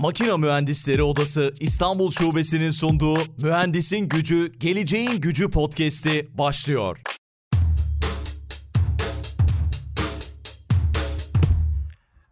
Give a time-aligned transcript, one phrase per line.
[0.00, 6.98] Makina Mühendisleri Odası İstanbul Şubesi'nin sunduğu Mühendisin Gücü, Geleceğin Gücü podcast'i başlıyor.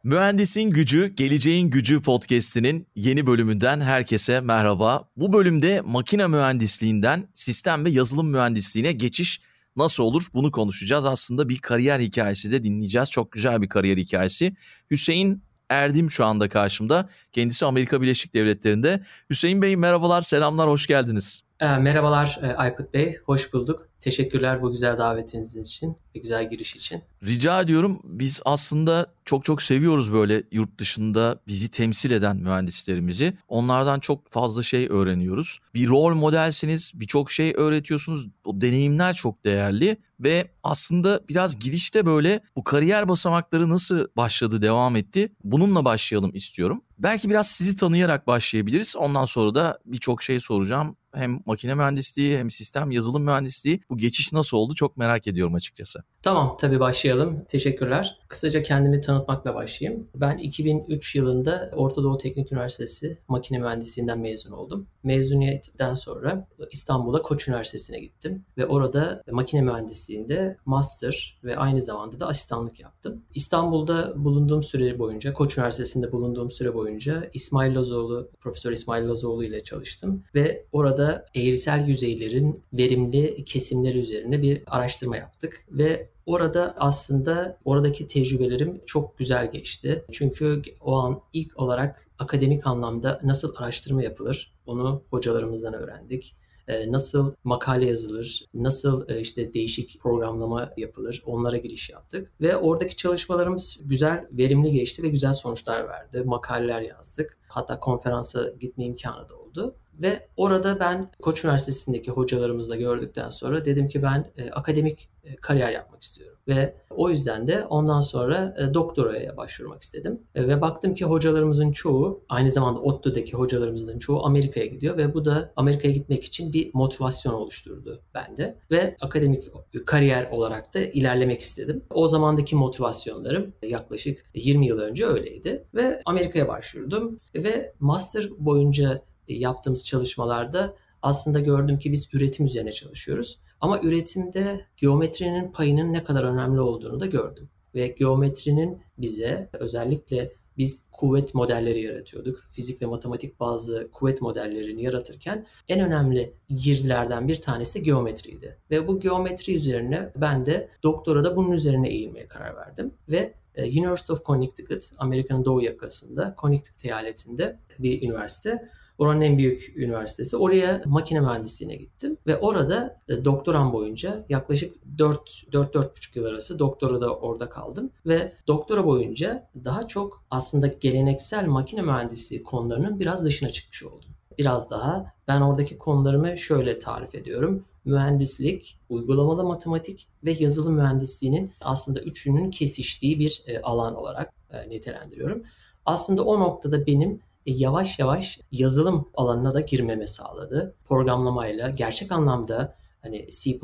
[0.05, 5.09] Mühendisin Gücü, Geleceğin Gücü podcast'inin yeni bölümünden herkese merhaba.
[5.17, 9.41] Bu bölümde makine mühendisliğinden sistem ve yazılım mühendisliğine geçiş
[9.77, 11.07] nasıl olur bunu konuşacağız.
[11.07, 13.11] Aslında bir kariyer hikayesi de dinleyeceğiz.
[13.11, 14.57] Çok güzel bir kariyer hikayesi.
[14.91, 17.09] Hüseyin Erdim şu anda karşımda.
[17.33, 19.03] Kendisi Amerika Birleşik Devletleri'nde.
[19.31, 21.43] Hüseyin Bey merhabalar, selamlar, hoş geldiniz.
[21.61, 23.88] E, merhabalar e, Aykut Bey, hoş bulduk.
[24.01, 27.03] Teşekkürler bu güzel davetiniz için ve güzel giriş için.
[27.23, 28.01] Rica ediyorum.
[28.05, 33.39] Biz aslında çok çok seviyoruz böyle yurt dışında bizi temsil eden mühendislerimizi.
[33.49, 35.59] Onlardan çok fazla şey öğreniyoruz.
[35.75, 38.29] Bir rol modelsiniz, birçok şey öğretiyorsunuz.
[38.45, 44.97] O deneyimler çok değerli ve aslında biraz girişte böyle bu kariyer basamakları nasıl başladı, devam
[44.97, 45.33] etti?
[45.45, 46.83] Bununla başlayalım istiyorum.
[46.99, 48.97] Belki biraz sizi tanıyarak başlayabiliriz.
[48.97, 54.33] Ondan sonra da birçok şey soracağım hem makine mühendisliği hem sistem yazılım mühendisliği bu geçiş
[54.33, 56.05] nasıl oldu çok merak ediyorum açıkçası.
[56.23, 57.45] Tamam tabii başlayalım.
[57.49, 58.19] Teşekkürler.
[58.29, 60.09] Kısaca kendimi tanıtmakla başlayayım.
[60.15, 64.87] Ben 2003 yılında Orta Doğu Teknik Üniversitesi makine mühendisliğinden mezun oldum.
[65.03, 72.27] Mezuniyetten sonra İstanbul'a Koç Üniversitesi'ne gittim ve orada makine mühendisliğinde master ve aynı zamanda da
[72.27, 73.23] asistanlık yaptım.
[73.35, 79.63] İstanbul'da bulunduğum süre boyunca, Koç Üniversitesi'nde bulunduğum süre boyunca İsmail Lazoğlu, Profesör İsmail Lazoğlu ile
[79.63, 88.07] çalıştım ve orada eğrisel yüzeylerin verimli kesimleri üzerine bir araştırma yaptık ve Orada aslında oradaki
[88.07, 90.05] tecrübelerim çok güzel geçti.
[90.13, 96.37] Çünkü o an ilk olarak akademik anlamda nasıl araştırma yapılır onu hocalarımızdan öğrendik
[96.69, 102.33] ee, nasıl makale yazılır, nasıl e, işte değişik programlama yapılır onlara giriş yaptık.
[102.41, 106.23] Ve oradaki çalışmalarımız güzel, verimli geçti ve güzel sonuçlar verdi.
[106.25, 107.39] Makaleler yazdık.
[107.49, 109.75] Hatta konferansa gitme imkanı da oldu.
[110.03, 115.71] Ve orada ben Koç Üniversitesi'ndeki hocalarımızla gördükten sonra dedim ki ben e, akademik e, kariyer
[115.71, 116.39] yapmak istiyorum.
[116.49, 120.23] Ve o yüzden de ondan sonra e, doktoraya başvurmak istedim.
[120.35, 125.25] E, ve baktım ki hocalarımızın çoğu, aynı zamanda ODTÜ'deki hocalarımızın çoğu Amerika'ya gidiyor ve bu
[125.25, 128.59] da Amerika'ya gitmek için bir motivasyon oluşturdu bende.
[128.71, 129.43] Ve akademik
[129.87, 131.85] kariyer olarak da ilerlemek istedim.
[131.95, 135.65] O zamandaki motivasyonlarım yaklaşık 20 yıl önce öyleydi.
[135.75, 139.03] Ve Amerika'ya başvurdum ve master boyunca
[139.35, 143.39] yaptığımız çalışmalarda aslında gördüm ki biz üretim üzerine çalışıyoruz.
[143.61, 147.49] Ama üretimde geometrinin payının ne kadar önemli olduğunu da gördüm.
[147.75, 152.39] Ve geometrinin bize özellikle biz kuvvet modelleri yaratıyorduk.
[152.51, 158.59] Fizik ve matematik bazı kuvvet modellerini yaratırken en önemli girdilerden bir tanesi geometriydi.
[158.71, 162.95] Ve bu geometri üzerine ben de doktora da bunun üzerine eğilmeye karar verdim.
[163.09, 168.69] Ve e, University of Connecticut, Amerika'nın doğu yakasında, Connecticut eyaletinde bir üniversite.
[168.99, 170.37] Oranın en büyük üniversitesi.
[170.37, 177.17] Oraya makine mühendisliğine gittim ve orada e, doktoram boyunca yaklaşık 4-4,5 yıl arası doktora da
[177.17, 183.83] orada kaldım ve doktora boyunca daha çok aslında geleneksel makine mühendisliği konularının biraz dışına çıkmış
[183.83, 184.11] oldum.
[184.39, 187.65] Biraz daha ben oradaki konularımı şöyle tarif ediyorum.
[187.85, 195.43] Mühendislik, uygulamalı matematik ve yazılım mühendisliğinin aslında üçünün kesiştiği bir e, alan olarak e, nitelendiriyorum.
[195.87, 197.21] Aslında o noktada benim
[197.51, 200.75] yavaş yavaş yazılım alanına da girmeme sağladı.
[200.85, 203.59] Programlamayla gerçek anlamda hani C++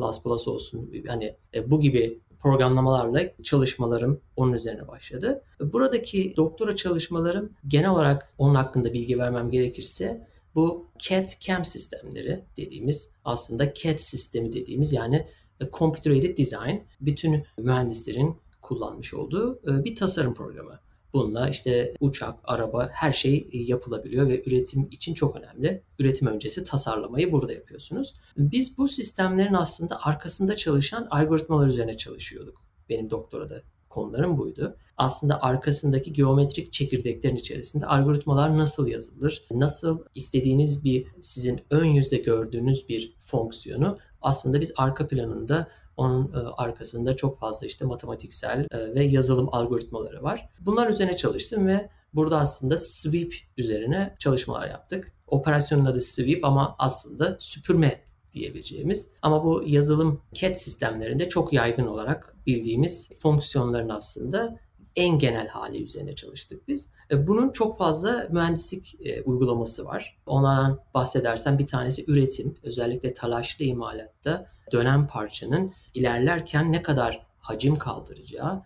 [0.47, 5.43] olsun hani e, bu gibi programlamalarla çalışmalarım onun üzerine başladı.
[5.61, 13.75] Buradaki doktora çalışmalarım genel olarak onun hakkında bilgi vermem gerekirse bu CAD-CAM sistemleri dediğimiz aslında
[13.75, 15.27] CAD sistemi dediğimiz yani
[15.61, 20.81] e, Computer Aided Design bütün mühendislerin kullanmış olduğu bir tasarım programı.
[21.15, 25.83] Bununla işte uçak, araba her şey e, yapılabiliyor ve üretim için çok önemli.
[25.99, 28.15] Üretim öncesi tasarlamayı burada yapıyorsunuz.
[28.37, 32.65] Biz bu sistemlerin aslında arkasında çalışan algoritmalar üzerine çalışıyorduk.
[32.89, 34.77] Benim doktorada konularım buydu.
[34.97, 39.43] Aslında arkasındaki geometrik çekirdeklerin içerisinde algoritmalar nasıl yazılır?
[39.51, 46.37] Nasıl istediğiniz bir sizin ön yüzde gördüğünüz bir fonksiyonu aslında biz arka planında onun e,
[46.57, 50.49] arkasında çok fazla işte matematiksel e, ve yazılım algoritmaları var.
[50.61, 55.13] Bunlar üzerine çalıştım ve burada aslında sweep üzerine çalışmalar yaptık.
[55.27, 58.01] Operasyonun adı sweep ama aslında süpürme
[58.33, 64.59] diyebileceğimiz ama bu yazılım CAD sistemlerinde çok yaygın olarak bildiğimiz fonksiyonların aslında
[64.97, 66.91] en genel hali üzerine çalıştık biz.
[67.11, 70.19] E, bunun çok fazla mühendislik e, uygulaması var.
[70.27, 72.55] Onlardan bahsedersem bir tanesi üretim.
[72.63, 78.63] Özellikle talaşlı imalatta dönen parçanın ilerlerken ne kadar hacim kaldıracağı,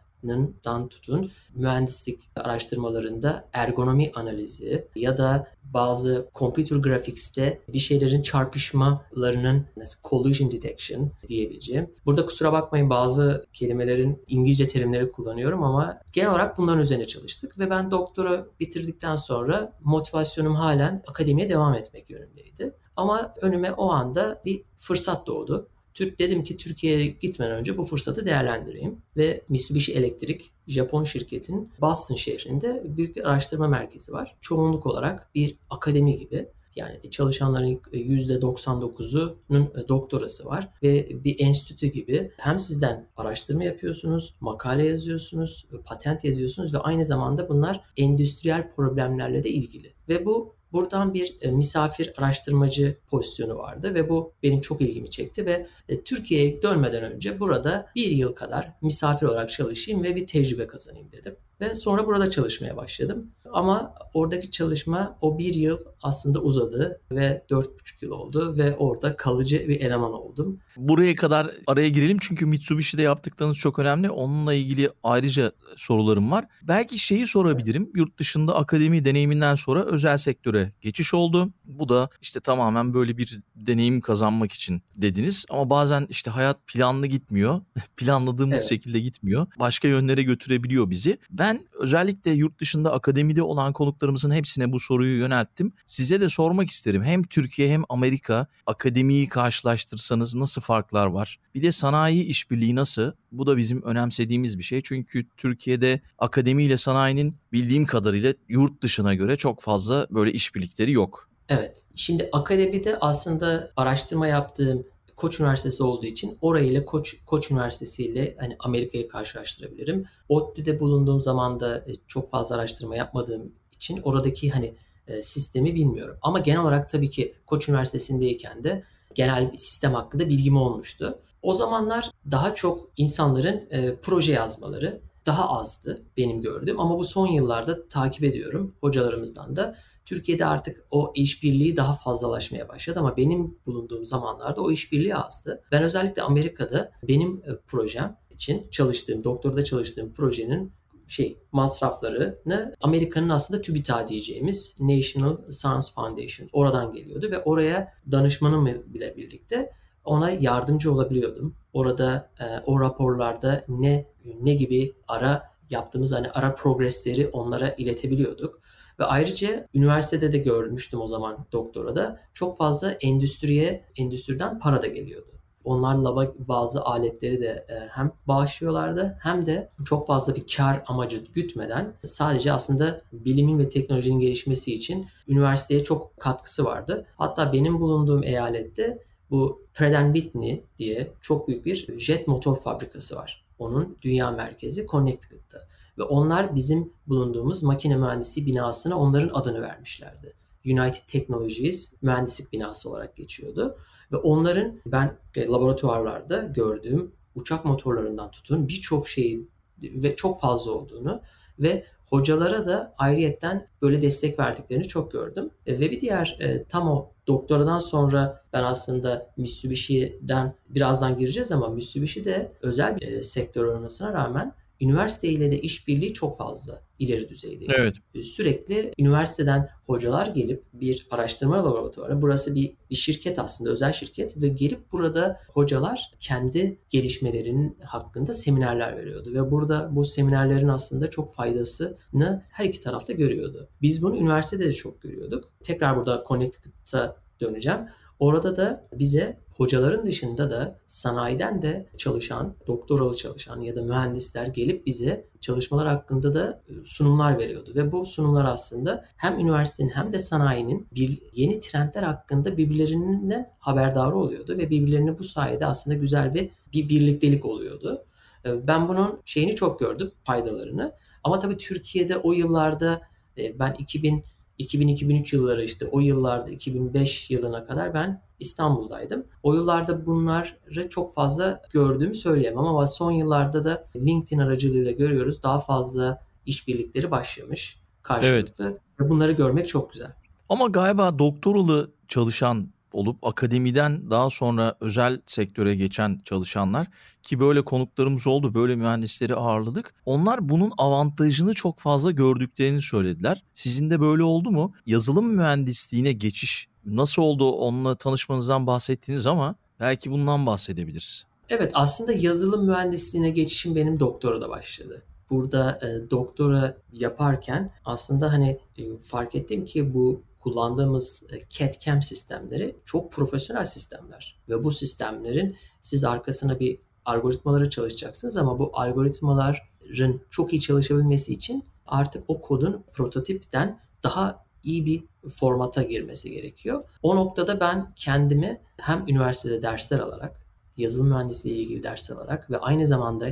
[0.65, 9.67] dan tutun mühendislik araştırmalarında ergonomi analizi ya da bazı computer graphics'te bir şeylerin çarpışmalarının
[10.05, 11.91] collision detection diyebileceğim.
[12.07, 17.71] Burada kusura bakmayın bazı kelimelerin İngilizce terimleri kullanıyorum ama genel olarak bunların üzerine çalıştık ve
[17.71, 22.75] ben doktora bitirdikten sonra motivasyonum halen akademiye devam etmek yönündeydi.
[22.97, 25.69] Ama önüme o anda bir fırsat doğdu.
[25.99, 32.15] Türk dedim ki Türkiye'ye gitmeden önce bu fırsatı değerlendireyim ve Mitsubishi Elektrik Japon şirketin Boston
[32.15, 34.37] şehrinde büyük bir araştırma merkezi var.
[34.41, 36.49] Çoğunluk olarak bir akademi gibi.
[36.77, 45.67] Yani çalışanların %99'unun doktorası var ve bir enstitü gibi hem sizden araştırma yapıyorsunuz, makale yazıyorsunuz,
[45.85, 49.95] patent yazıyorsunuz ve aynı zamanda bunlar endüstriyel problemlerle de ilgili.
[50.09, 55.47] Ve bu Buradan bir e, misafir araştırmacı pozisyonu vardı ve bu benim çok ilgimi çekti
[55.47, 60.67] ve e, Türkiye'ye dönmeden önce burada bir yıl kadar misafir olarak çalışayım ve bir tecrübe
[60.67, 61.37] kazanayım dedim.
[61.61, 63.31] Ve sonra burada çalışmaya başladım.
[63.53, 69.17] Ama oradaki çalışma o bir yıl aslında uzadı ve dört buçuk yıl oldu ve orada
[69.17, 70.61] kalıcı bir eleman oldum.
[70.77, 74.11] Buraya kadar araya girelim çünkü Mitsubishi'de yaptıklarınız çok önemli.
[74.11, 76.45] Onunla ilgili ayrıca sorularım var.
[76.63, 77.91] Belki şeyi sorabilirim.
[77.95, 81.51] Yurt dışında akademi deneyiminden sonra özel sektöre geçiş oldu.
[81.65, 85.47] Bu da işte tamamen böyle bir deneyim kazanmak için dediniz.
[85.51, 87.61] Ama bazen işte hayat planlı gitmiyor.
[87.97, 88.69] Planladığımız evet.
[88.69, 89.47] şekilde gitmiyor.
[89.59, 91.19] Başka yönlere götürebiliyor bizi.
[91.31, 91.48] Ben
[91.79, 95.73] özellikle yurt dışında akademide olan konuklarımızın hepsine bu soruyu yönelttim.
[95.87, 97.05] Size de sormak isterim.
[97.05, 101.39] Hem Türkiye hem Amerika akademiyi karşılaştırsanız nasıl farklar var?
[101.55, 103.13] Bir de sanayi işbirliği nasıl?
[103.33, 104.83] Bu da bizim önemsediğimiz bir şey.
[104.83, 111.29] Çünkü Türkiye'de akademiyle sanayinin bildiğim kadarıyla yurt dışına göre çok fazla böyle işbirlikleri yok.
[111.49, 111.85] Evet.
[111.95, 114.87] Şimdi akademide aslında araştırma yaptığım
[115.19, 120.05] Koç Üniversitesi olduğu için orayla Koç, Koç Üniversitesi ile hani Amerika'yı karşılaştırabilirim.
[120.29, 124.75] ODTÜ'de bulunduğum zaman da e, çok fazla araştırma yapmadığım için oradaki hani
[125.07, 126.17] e, sistemi bilmiyorum.
[126.23, 128.83] Ama genel olarak tabii ki Koç Üniversitesi'ndeyken de
[129.15, 131.19] genel bir sistem hakkında bilgim olmuştu.
[131.43, 137.27] O zamanlar daha çok insanların e, proje yazmaları daha azdı benim gördüğüm ama bu son
[137.27, 139.75] yıllarda takip ediyorum hocalarımızdan da.
[140.05, 145.63] Türkiye'de artık o işbirliği daha fazlalaşmaya başladı ama benim bulunduğum zamanlarda o işbirliği azdı.
[145.73, 150.73] Ben özellikle Amerika'da benim e, projem için çalıştığım, doktorda çalıştığım projenin
[151.07, 159.17] şey masraflarını Amerika'nın aslında TÜBİTAK diyeceğimiz National Science Foundation oradan geliyordu ve oraya danışmanım bile
[159.17, 159.73] birlikte
[160.05, 161.55] ona yardımcı olabiliyordum.
[161.73, 164.07] Orada e, o raporlarda ne
[164.41, 168.61] ne gibi ara yaptığımız hani ara progresleri onlara iletebiliyorduk.
[168.99, 174.87] Ve ayrıca üniversitede de görmüştüm o zaman doktora da çok fazla endüstriye, endüstriden para da
[174.87, 175.31] geliyordu.
[175.65, 181.95] Onlarla bazı aletleri de e, hem bağışlıyorlardı hem de çok fazla bir kar amacı gütmeden
[182.03, 187.07] sadece aslında bilimin ve teknolojinin gelişmesi için üniversiteye çok katkısı vardı.
[187.17, 188.99] Hatta benim bulunduğum eyalette
[189.31, 193.45] bu Pratt Whitney diye çok büyük bir jet motor fabrikası var.
[193.59, 195.59] Onun dünya merkezi Connecticut'ta.
[195.99, 200.35] Ve onlar bizim bulunduğumuz makine mühendisi binasına onların adını vermişlerdi.
[200.65, 203.77] United Technologies mühendislik binası olarak geçiyordu.
[204.13, 209.51] Ve onların ben laboratuvarlarda gördüğüm uçak motorlarından tutun birçok şeyin
[209.83, 211.23] ve çok fazla olduğunu
[211.59, 215.51] ve hocalara da ayrıyetten böyle destek verdiklerini çok gördüm.
[215.67, 221.69] E, ve bir diğer e, tam o doktoradan sonra ben aslında Mitsubishi'den birazdan gireceğiz ama
[221.69, 227.29] Mitsubishi de özel bir e, sektör olmasına rağmen üniversite ile de işbirliği çok fazla ileri
[227.29, 227.65] düzeyde.
[227.69, 227.95] Evet.
[228.23, 234.49] Sürekli üniversiteden hocalar gelip bir araştırma laboratuvarı, burası bir, bir şirket aslında özel şirket ve
[234.49, 242.43] gelip burada hocalar kendi gelişmelerinin hakkında seminerler veriyordu ve burada bu seminerlerin aslında çok faydasını
[242.51, 243.69] her iki tarafta görüyordu.
[243.83, 245.53] Biz bunu üniversitede de çok görüyorduk.
[245.63, 247.81] Tekrar burada Connecticut'a döneceğim.
[248.19, 254.87] Orada da bize hocaların dışında da sanayiden de çalışan, doktoralı çalışan ya da mühendisler gelip
[254.87, 257.71] bize çalışmalar hakkında da e, sunumlar veriyordu.
[257.75, 264.13] Ve bu sunumlar aslında hem üniversitenin hem de sanayinin bir yeni trendler hakkında birbirlerinden haberdar
[264.13, 268.05] oluyordu ve birbirlerine bu sayede aslında güzel bir, bir birliktelik oluyordu.
[268.47, 270.93] E, ben bunun şeyini çok gördüm, faydalarını.
[271.25, 273.01] Ama tabii Türkiye'de o yıllarda
[273.39, 274.25] e, ben 2000
[274.59, 279.27] 2000-2003 yılları işte o yıllarda 2005 yılına kadar ben İstanbul'daydım.
[279.43, 285.59] O yıllarda bunları çok fazla gördüğümü söyleyemem ama son yıllarda da LinkedIn aracılığıyla görüyoruz daha
[285.59, 288.81] fazla işbirlikleri başlamış karşılıklı evet.
[289.01, 290.13] ve bunları görmek çok güzel.
[290.49, 296.87] Ama galiba doktoralı çalışan olup akademiden daha sonra özel sektöre geçen çalışanlar
[297.23, 299.95] ki böyle konuklarımız oldu, böyle mühendisleri ağırladık.
[300.07, 303.43] Onlar bunun avantajını çok fazla gördüklerini söylediler.
[303.55, 304.73] Sizin de böyle oldu mu?
[304.87, 307.51] Yazılım mühendisliğine geçiş nasıl oldu?
[307.51, 311.25] Onunla tanışmanızdan bahsettiniz ama belki bundan bahsedebiliriz.
[311.49, 315.03] Evet aslında yazılım mühendisliğine geçişim benim doktora da başladı.
[315.31, 322.77] Burada e, doktora yaparken aslında hani e, fark ettim ki bu kullandığımız e, CAD-CAM sistemleri
[322.85, 324.39] çok profesyonel sistemler.
[324.49, 331.65] Ve bu sistemlerin siz arkasına bir algoritmaları çalışacaksınız ama bu algoritmaların çok iyi çalışabilmesi için
[331.87, 336.85] artık o kodun prototipten daha iyi bir formata girmesi gerekiyor.
[337.03, 340.37] O noktada ben kendimi hem üniversitede dersler alarak,
[340.77, 343.29] yazılım mühendisliği ile ilgili dersler alarak ve aynı zamanda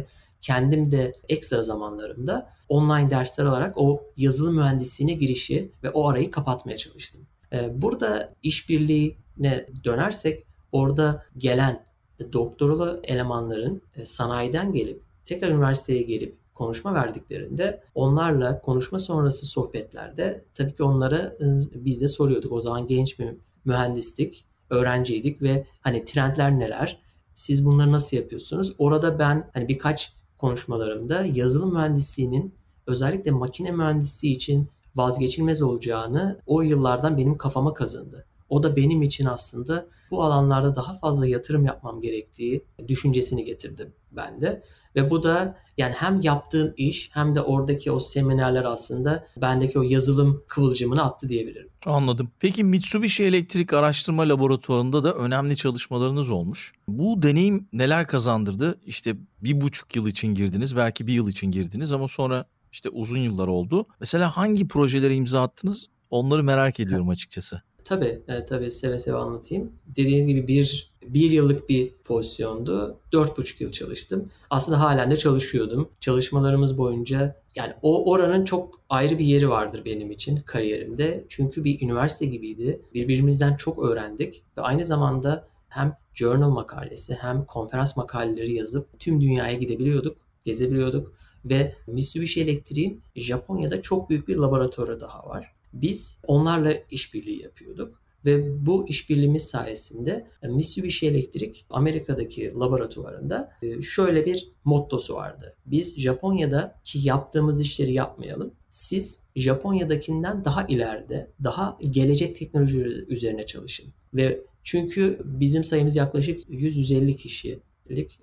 [0.47, 6.76] kendim de ekstra zamanlarımda online dersler alarak o yazılım mühendisliğine girişi ve o arayı kapatmaya
[6.76, 7.26] çalıştım.
[7.53, 11.87] Ee, burada işbirliğine dönersek orada gelen
[12.33, 20.75] doktoralı elemanların e, sanayiden gelip tekrar üniversiteye gelip konuşma verdiklerinde onlarla konuşma sonrası sohbetlerde tabii
[20.75, 22.53] ki onlara e, biz de soruyorduk.
[22.53, 23.29] O zaman genç bir
[23.65, 26.99] mühendislik, öğrenciydik ve hani trendler neler?
[27.35, 28.75] Siz bunları nasıl yapıyorsunuz?
[28.79, 32.55] Orada ben hani birkaç konuşmalarımda yazılım mühendisliğinin
[32.87, 38.26] özellikle makine mühendisliği için vazgeçilmez olacağını o yıllardan benim kafama kazındı.
[38.49, 44.62] O da benim için aslında bu alanlarda daha fazla yatırım yapmam gerektiği düşüncesini getirdi bende.
[44.97, 49.83] Ve bu da yani hem yaptığım iş hem de oradaki o seminerler aslında bendeki o
[49.83, 51.69] yazılım kıvılcımını attı diyebilirim.
[51.87, 52.31] Anladım.
[52.41, 56.73] Peki Mitsubishi Elektrik Araştırma Laboratuvarı'nda da önemli çalışmalarınız olmuş.
[56.88, 58.81] Bu deneyim neler kazandırdı?
[58.87, 63.19] İşte bir buçuk yıl için girdiniz, belki bir yıl için girdiniz ama sonra işte uzun
[63.19, 63.87] yıllar oldu.
[64.00, 65.87] Mesela hangi projelere imza attınız?
[66.11, 67.62] Onları merak ediyorum açıkçası.
[67.87, 69.73] Tabii, e, tabii seve seve anlatayım.
[69.87, 72.99] Dediğiniz gibi bir bir yıllık bir pozisyondu.
[73.12, 74.31] Dört buçuk yıl çalıştım.
[74.50, 75.88] Aslında halen de çalışıyordum.
[76.00, 81.25] Çalışmalarımız boyunca yani o oranın çok ayrı bir yeri vardır benim için kariyerimde.
[81.28, 82.83] Çünkü bir üniversite gibiydi.
[82.95, 89.55] Birbirimizden çok öğrendik ve aynı zamanda hem journal makalesi hem konferans makaleleri yazıp tüm dünyaya
[89.55, 91.14] gidebiliyorduk, gezebiliyorduk
[91.45, 95.55] ve Mitsubishi Elektrik'in Japonya'da çok büyük bir laboratuvarı daha var.
[95.83, 104.26] Biz onlarla işbirliği yapıyorduk ve bu işbirliğimiz sayesinde e, Mitsubishi Elektrik Amerika'daki laboratuvarında e, şöyle
[104.26, 105.56] bir mottosu vardı.
[105.66, 108.54] Biz Japonya'daki yaptığımız işleri yapmayalım.
[108.71, 112.78] Siz Japonya'dakinden daha ileride, daha gelecek teknoloji
[113.09, 113.87] üzerine çalışın.
[114.14, 117.61] Ve çünkü bizim sayımız yaklaşık 100-150 kişi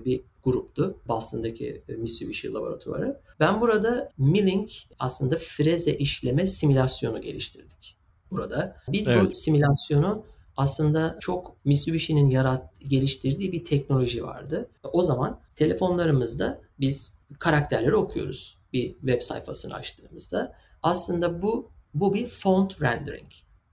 [0.06, 0.98] bir gruptu.
[1.08, 3.22] Boston'daki e, Mitsubishi laboratuvarı.
[3.40, 7.98] Ben burada milling aslında freze işleme simülasyonu geliştirdik
[8.32, 8.76] burada.
[8.88, 9.32] Biz evet.
[9.32, 10.26] bu simülasyonu
[10.58, 14.70] aslında çok Mitsubishi'nin yarat geliştirdiği bir teknoloji vardı.
[14.84, 20.56] O zaman telefonlarımızda biz karakterleri okuyoruz bir web sayfasını açtığımızda.
[20.84, 23.32] Aslında bu bu bir font rendering.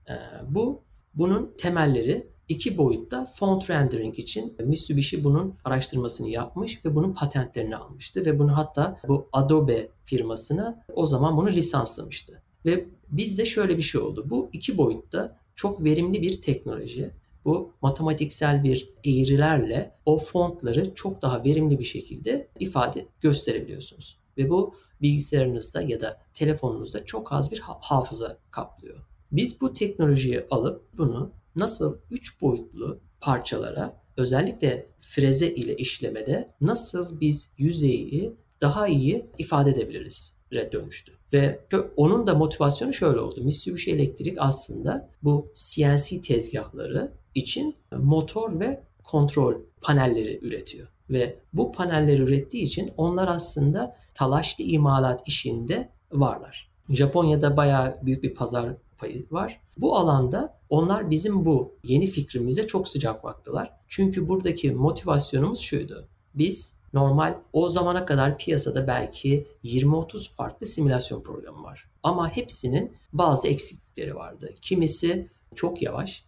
[0.09, 0.13] Ee,
[0.49, 0.83] bu
[1.13, 8.25] bunun temelleri iki boyutta font rendering için Mitsubishi bunun araştırmasını yapmış ve bunun patentlerini almıştı
[8.25, 12.41] ve bunu hatta bu Adobe firmasına o zaman bunu lisanslamıştı.
[12.65, 14.25] Ve bizde şöyle bir şey oldu.
[14.29, 17.11] Bu iki boyutta çok verimli bir teknoloji.
[17.45, 24.17] Bu matematiksel bir eğrilerle o fontları çok daha verimli bir şekilde ifade gösterebiliyorsunuz.
[24.37, 29.05] Ve bu bilgisayarınızda ya da telefonunuzda çok az bir hafıza kaplıyor.
[29.31, 37.51] Biz bu teknolojiyi alıp bunu nasıl 3 boyutlu parçalara özellikle freze ile işlemede nasıl biz
[37.57, 40.41] yüzeyi daha iyi ifade edebiliriz
[40.71, 41.11] dönüştü.
[41.33, 41.59] Ve
[41.95, 43.43] onun da motivasyonu şöyle oldu.
[43.43, 50.87] Mitsubishi Elektrik aslında bu CNC tezgahları için motor ve kontrol panelleri üretiyor.
[51.09, 56.71] Ve bu panelleri ürettiği için onlar aslında talaşlı imalat işinde varlar.
[56.89, 59.61] Japonya'da bayağı büyük bir pazar payı var.
[59.77, 63.73] Bu alanda onlar bizim bu yeni fikrimize çok sıcak baktılar.
[63.87, 66.07] Çünkü buradaki motivasyonumuz şuydu.
[66.35, 71.89] Biz normal o zamana kadar piyasada belki 20-30 farklı simülasyon programı var.
[72.03, 74.53] Ama hepsinin bazı eksiklikleri vardı.
[74.61, 76.25] Kimisi çok yavaş,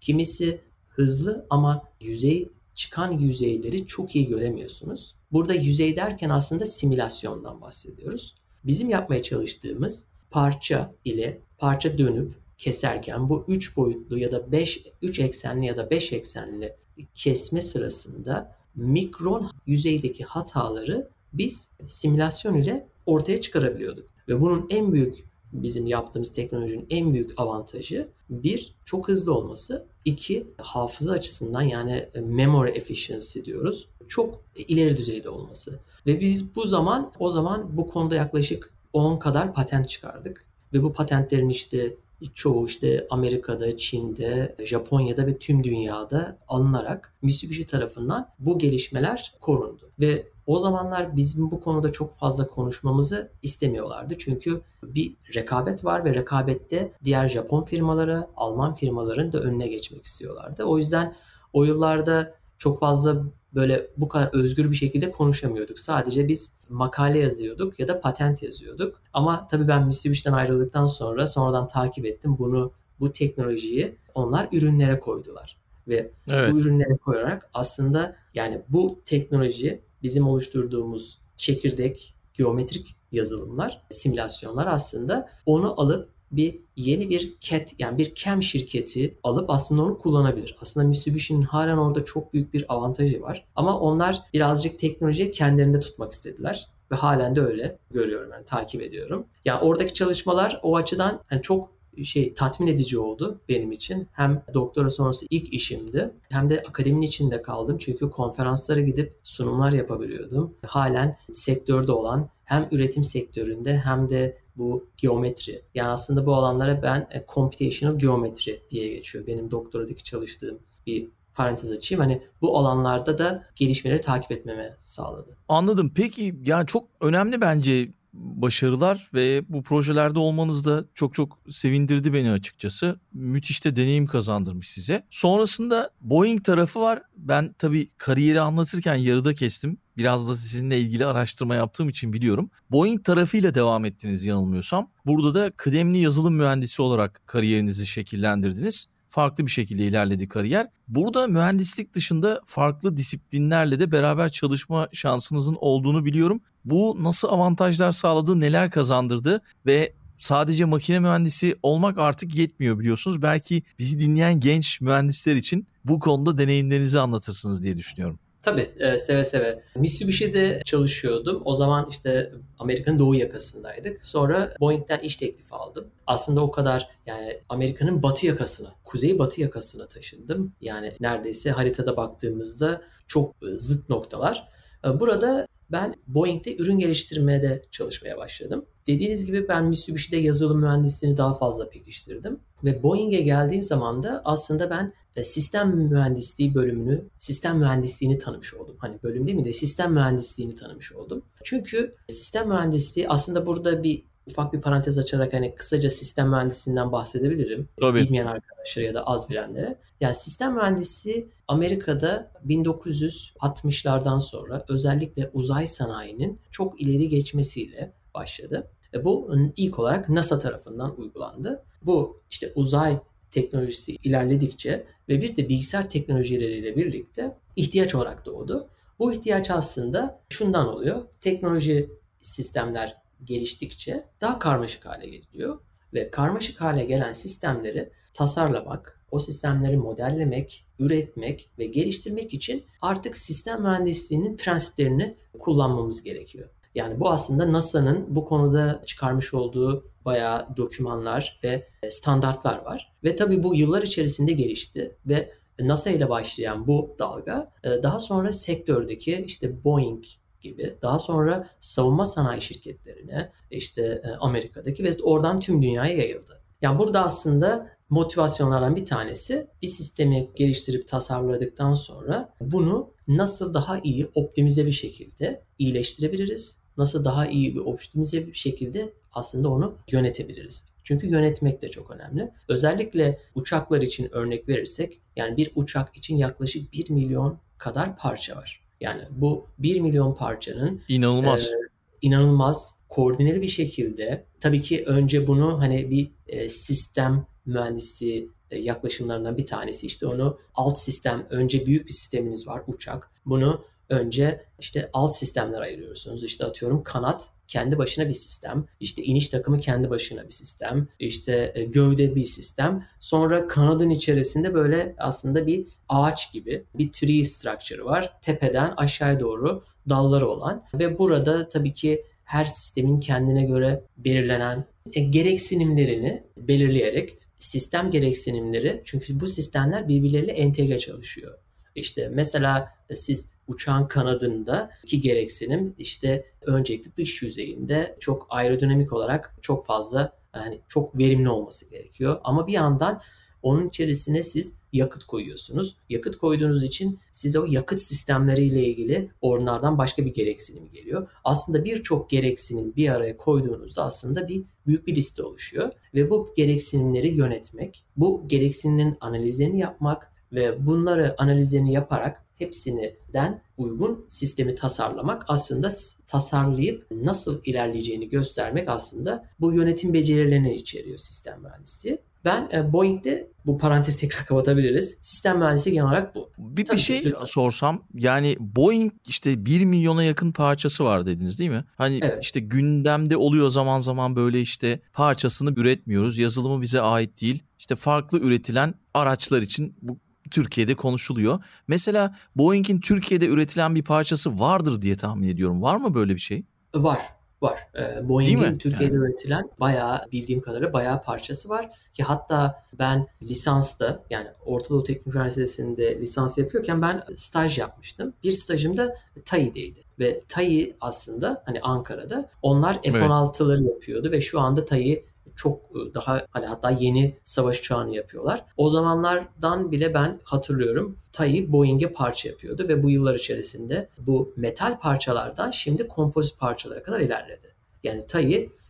[0.00, 5.16] kimisi hızlı ama yüzey çıkan yüzeyleri çok iyi göremiyorsunuz.
[5.32, 8.34] Burada yüzey derken aslında simülasyondan bahsediyoruz.
[8.64, 15.20] Bizim yapmaya çalıştığımız parça ile parça dönüp keserken bu 3 boyutlu ya da 5 3
[15.20, 16.76] eksenli ya da 5 eksenli
[17.14, 24.06] kesme sırasında mikron yüzeydeki hataları biz simülasyon ile ortaya çıkarabiliyorduk.
[24.28, 30.46] Ve bunun en büyük bizim yaptığımız teknolojinin en büyük avantajı bir çok hızlı olması, iki
[30.58, 33.88] hafıza açısından yani memory efficiency diyoruz.
[34.08, 35.80] Çok ileri düzeyde olması.
[36.06, 40.44] Ve biz bu zaman o zaman bu konuda yaklaşık 10 kadar patent çıkardık.
[40.74, 41.96] Ve bu patentlerin işte
[42.34, 49.90] çoğu işte Amerika'da, Çin'de, Japonya'da ve tüm dünyada alınarak Mitsubishi tarafından bu gelişmeler korundu.
[50.00, 54.14] Ve o zamanlar bizim bu konuda çok fazla konuşmamızı istemiyorlardı.
[54.18, 60.64] Çünkü bir rekabet var ve rekabette diğer Japon firmaları, Alman firmaların da önüne geçmek istiyorlardı.
[60.64, 61.14] O yüzden
[61.52, 63.22] o yıllarda çok fazla
[63.56, 65.78] böyle bu kadar özgür bir şekilde konuşamıyorduk.
[65.78, 69.02] Sadece biz makale yazıyorduk ya da patent yazıyorduk.
[69.12, 75.56] Ama tabii ben Mitsubishi'den ayrıldıktan sonra sonradan takip ettim bunu bu teknolojiyi onlar ürünlere koydular.
[75.88, 76.52] Ve evet.
[76.52, 85.80] bu ürünlere koyarak aslında yani bu teknoloji bizim oluşturduğumuz çekirdek, geometrik yazılımlar, simülasyonlar aslında onu
[85.80, 90.56] alıp bir yeni bir CAT yani bir CAM şirketi alıp aslında onu kullanabilir.
[90.60, 93.44] Aslında Mitsubishi'nin halen orada çok büyük bir avantajı var.
[93.56, 99.26] Ama onlar birazcık teknolojiyi kendilerinde tutmak istediler ve halen de öyle görüyorum yani takip ediyorum.
[99.44, 104.08] Ya yani oradaki çalışmalar o açıdan hani çok şey tatmin edici oldu benim için.
[104.12, 107.78] Hem doktora sonrası ilk işimdi hem de akademinin içinde kaldım.
[107.78, 110.54] Çünkü konferanslara gidip sunumlar yapabiliyordum.
[110.66, 115.62] Halen sektörde olan hem üretim sektöründe hem de bu geometri.
[115.74, 119.26] Yani aslında bu alanlara ben e, computational geometri diye geçiyor.
[119.26, 122.00] Benim doktoradaki çalıştığım bir parantez açayım.
[122.00, 125.36] Hani bu alanlarda da gelişmeleri takip etmeme sağladı.
[125.48, 125.92] Anladım.
[125.94, 132.30] Peki yani çok önemli bence başarılar ve bu projelerde olmanız da çok çok sevindirdi beni
[132.30, 133.00] açıkçası.
[133.12, 135.06] Müthiş de deneyim kazandırmış size.
[135.10, 137.02] Sonrasında Boeing tarafı var.
[137.16, 139.78] Ben tabii kariyeri anlatırken yarıda kestim.
[139.96, 142.50] Biraz da sizinle ilgili araştırma yaptığım için biliyorum.
[142.70, 144.90] Boeing tarafıyla devam ettiniz yanılmıyorsam.
[145.06, 148.86] Burada da kıdemli yazılım mühendisi olarak kariyerinizi şekillendirdiniz
[149.16, 150.68] farklı bir şekilde ilerledi kariyer.
[150.88, 156.40] Burada mühendislik dışında farklı disiplinlerle de beraber çalışma şansınızın olduğunu biliyorum.
[156.64, 163.22] Bu nasıl avantajlar sağladı, neler kazandırdı ve sadece makine mühendisi olmak artık yetmiyor biliyorsunuz.
[163.22, 168.18] Belki bizi dinleyen genç mühendisler için bu konuda deneyimlerinizi anlatırsınız diye düşünüyorum.
[168.46, 169.62] Tabii e, seve seve.
[169.76, 171.42] Mitsubishi'de çalışıyordum.
[171.44, 174.04] O zaman işte Amerika'nın doğu yakasındaydık.
[174.04, 175.90] Sonra Boeing'den iş teklifi aldım.
[176.06, 180.52] Aslında o kadar yani Amerika'nın batı yakasına, kuzey batı yakasına taşındım.
[180.60, 184.48] Yani neredeyse haritada baktığımızda çok e, zıt noktalar.
[184.84, 188.66] E, burada ben Boeing'de ürün geliştirmede çalışmaya başladım.
[188.86, 192.40] Dediğiniz gibi ben Mitsubishi'de yazılım mühendisliğini daha fazla pekiştirdim.
[192.64, 198.76] Ve Boeing'e geldiğim zaman da aslında ben e, sistem mühendisliği bölümünü, sistem mühendisliğini tanımış oldum.
[198.78, 201.22] Hani bölüm değil mi de sistem mühendisliğini tanımış oldum.
[201.44, 207.68] Çünkü sistem mühendisliği aslında burada bir ufak bir parantez açarak hani kısaca sistem mühendisliğinden bahsedebilirim.
[207.80, 208.00] Tabii.
[208.00, 209.78] Bilmeyen arkadaşlara ya da az bilenlere.
[210.00, 218.70] Yani sistem mühendisi Amerika'da 1960'lardan sonra özellikle uzay sanayinin çok ileri geçmesiyle başladı.
[218.94, 221.64] E bu ilk olarak NASA tarafından uygulandı.
[221.82, 222.98] Bu işte uzay
[223.30, 228.68] teknolojisi ilerledikçe ve bir de bilgisayar teknolojileriyle birlikte ihtiyaç olarak doğdu.
[228.98, 231.02] Bu ihtiyaç aslında şundan oluyor.
[231.20, 231.90] Teknoloji
[232.22, 235.58] sistemler geliştikçe daha karmaşık hale geliyor
[235.94, 243.62] ve karmaşık hale gelen sistemleri tasarlamak, o sistemleri modellemek, üretmek ve geliştirmek için artık sistem
[243.62, 246.48] mühendisliğinin prensiplerini kullanmamız gerekiyor.
[246.76, 252.96] Yani bu aslında NASA'nın bu konuda çıkarmış olduğu bayağı dokümanlar ve standartlar var.
[253.04, 258.32] Ve tabii bu yıllar içerisinde gelişti ve NASA ile başlayan bu dalga e, daha sonra
[258.32, 260.04] sektördeki işte Boeing
[260.40, 266.42] gibi daha sonra savunma sanayi şirketlerine işte e, Amerika'daki ve oradan tüm dünyaya yayıldı.
[266.62, 274.06] Yani burada aslında motivasyonlardan bir tanesi bir sistemi geliştirip tasarladıktan sonra bunu nasıl daha iyi
[274.14, 280.64] optimize bir şekilde iyileştirebiliriz nasıl daha iyi bir optimize bir şekilde aslında onu yönetebiliriz.
[280.84, 282.30] Çünkü yönetmek de çok önemli.
[282.48, 288.66] Özellikle uçaklar için örnek verirsek yani bir uçak için yaklaşık 1 milyon kadar parça var.
[288.80, 291.46] Yani bu 1 milyon parçanın inanılmaz.
[291.46, 291.54] E,
[292.02, 299.46] inanılmaz koordineli bir şekilde tabii ki önce bunu hani bir e, sistem mühendisi yaklaşımlarından bir
[299.46, 303.10] tanesi işte onu alt sistem önce büyük bir sisteminiz var uçak.
[303.26, 306.24] Bunu önce işte alt sistemler ayırıyorsunuz.
[306.24, 308.66] İşte atıyorum kanat kendi başına bir sistem.
[308.80, 310.88] İşte iniş takımı kendi başına bir sistem.
[310.98, 312.84] İşte e, gövde bir sistem.
[313.00, 318.12] Sonra kanadın içerisinde böyle aslında bir ağaç gibi bir tree structure var.
[318.22, 325.00] Tepeden aşağıya doğru dalları olan ve burada tabii ki her sistemin kendine göre belirlenen e,
[325.00, 331.38] gereksinimlerini belirleyerek sistem gereksinimleri çünkü bu sistemler birbirleriyle entegre çalışıyor.
[331.74, 339.66] İşte mesela siz uçağın kanadında iki gereksinim işte öncelikle dış yüzeyinde çok aerodinamik olarak çok
[339.66, 342.20] fazla yani çok verimli olması gerekiyor.
[342.24, 343.00] Ama bir yandan
[343.42, 345.76] onun içerisine siz yakıt koyuyorsunuz.
[345.88, 351.08] Yakıt koyduğunuz için size o yakıt sistemleriyle ilgili onlardan başka bir gereksinim geliyor.
[351.24, 357.14] Aslında birçok gereksinim bir araya koyduğunuzda aslında bir büyük bir liste oluşuyor ve bu gereksinimleri
[357.14, 365.68] yönetmek, bu gereksinimlerin analizlerini yapmak ve bunları analizlerini yaparak hepsinden uygun sistemi tasarlamak aslında
[366.06, 371.98] tasarlayıp nasıl ilerleyeceğini göstermek aslında bu yönetim becerilerini içeriyor sistem mühendisi.
[372.24, 374.96] Ben e, Boeing'de bu parantez tekrar kapatabiliriz.
[375.00, 376.30] Sistem mühendisi genel olarak bu.
[376.38, 377.24] Bir, Tabii bir şey lütfen.
[377.24, 381.64] sorsam yani Boeing işte 1 milyona yakın parçası var dediniz değil mi?
[381.76, 382.18] Hani evet.
[382.24, 386.18] işte gündemde oluyor zaman zaman böyle işte parçasını üretmiyoruz.
[386.18, 387.42] Yazılımı bize ait değil.
[387.58, 389.98] İşte farklı üretilen araçlar için bu
[390.30, 391.40] Türkiye'de konuşuluyor.
[391.68, 395.62] Mesela Boeing'in Türkiye'de üretilen bir parçası vardır diye tahmin ediyorum.
[395.62, 396.44] Var mı böyle bir şey?
[396.74, 397.68] Var var.
[397.78, 399.04] E, Boeing'in Türkiye'de yani.
[399.04, 405.14] üretilen bayağı bildiğim kadarıyla bayağı parçası var ki hatta ben lisansta yani Orta Doğu Teknik
[405.14, 408.14] Üniversitesi'nde lisans yapıyorken ben staj yapmıştım.
[408.24, 413.74] Bir stajım da TAI'deydi ve TAI aslında hani Ankara'da onlar F-16'ları evet.
[413.74, 415.04] yapıyordu ve şu anda TAI
[415.36, 418.44] çok e, daha hani hatta yeni savaş uçağını yapıyorlar.
[418.56, 424.78] O zamanlardan bile ben hatırlıyorum TAI Boeing'e parça yapıyordu ve bu yıllar içerisinde bu metal
[424.80, 427.54] parçalardan şimdi kompozit parçalara kadar ilerledi.
[427.82, 428.04] Yani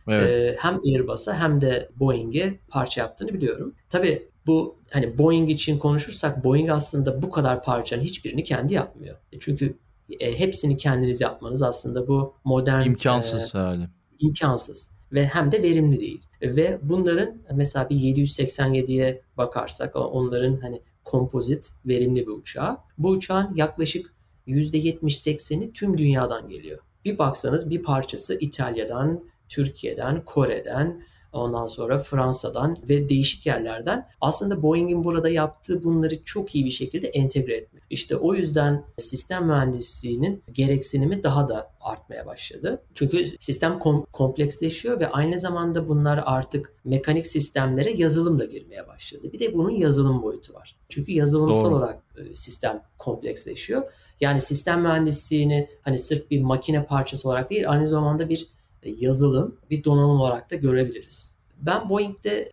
[0.07, 0.29] evet.
[0.29, 3.75] e, hem Airbus'a hem de Boeing'e parça yaptığını biliyorum.
[3.89, 9.15] Tabii bu hani Boeing için konuşursak Boeing aslında bu kadar parçanın hiçbirini kendi yapmıyor.
[9.31, 9.77] E, çünkü
[10.19, 13.83] e, hepsini kendiniz yapmanız aslında bu modern imkansız e, herhalde.
[14.19, 16.21] İmkansız ve hem de verimli değil.
[16.41, 22.77] Ve bunların mesela bir 787'ye bakarsak onların hani kompozit verimli bir uçağı.
[22.97, 24.13] Bu uçağın yaklaşık
[24.47, 26.79] %70-80'i tüm dünyadan geliyor.
[27.05, 31.03] Bir baksanız bir parçası İtalya'dan, Türkiye'den, Kore'den,
[31.37, 37.07] ondan sonra Fransa'dan ve değişik yerlerden aslında Boeing'in burada yaptığı bunları çok iyi bir şekilde
[37.07, 37.83] entegre etmek.
[37.89, 42.83] İşte o yüzden sistem mühendisliğinin gereksinimi daha da artmaya başladı.
[42.93, 49.33] Çünkü sistem kom- kompleksleşiyor ve aynı zamanda bunlar artık mekanik sistemlere yazılım da girmeye başladı.
[49.33, 50.75] Bir de bunun yazılım boyutu var.
[50.89, 51.75] Çünkü yazılımsal Doğru.
[51.75, 53.83] olarak e, sistem kompleksleşiyor.
[54.21, 58.47] Yani sistem mühendisliğini hani sırf bir makine parçası olarak değil aynı zamanda bir
[58.89, 61.35] yazılım, bir donanım olarak da görebiliriz.
[61.61, 62.51] Ben Boeing'de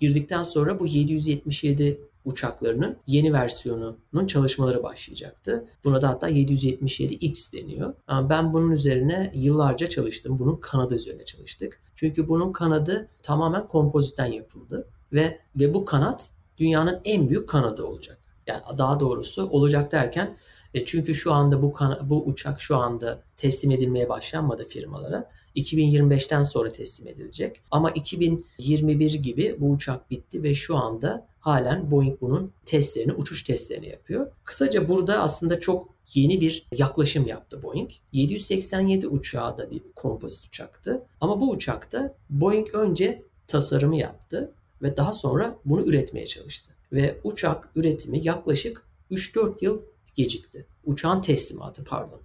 [0.00, 5.68] girdikten sonra bu 777 uçaklarının yeni versiyonunun çalışmaları başlayacaktı.
[5.84, 7.94] Buna da hatta 777X deniyor.
[8.08, 10.38] Ben bunun üzerine yıllarca çalıştım.
[10.38, 11.80] Bunun kanadı üzerine çalıştık.
[11.94, 18.18] Çünkü bunun kanadı tamamen kompozitten yapıldı ve ve bu kanat dünyanın en büyük kanadı olacak.
[18.46, 20.36] Yani daha doğrusu olacak derken
[20.74, 25.30] e çünkü şu anda bu bu uçak şu anda teslim edilmeye başlanmadı firmalara.
[25.56, 27.60] 2025'ten sonra teslim edilecek.
[27.70, 33.88] Ama 2021 gibi bu uçak bitti ve şu anda halen Boeing bunun testlerini, uçuş testlerini
[33.88, 34.32] yapıyor.
[34.44, 37.90] Kısaca burada aslında çok yeni bir yaklaşım yaptı Boeing.
[38.12, 41.02] 787 uçağı da bir kompozit uçaktı.
[41.20, 44.52] Ama bu uçakta Boeing önce tasarımı yaptı
[44.82, 46.72] ve daha sonra bunu üretmeye çalıştı.
[46.92, 49.82] Ve uçak üretimi yaklaşık 3-4 yıl
[50.16, 50.66] gecikti.
[50.84, 52.20] Uçağın teslimatı pardon.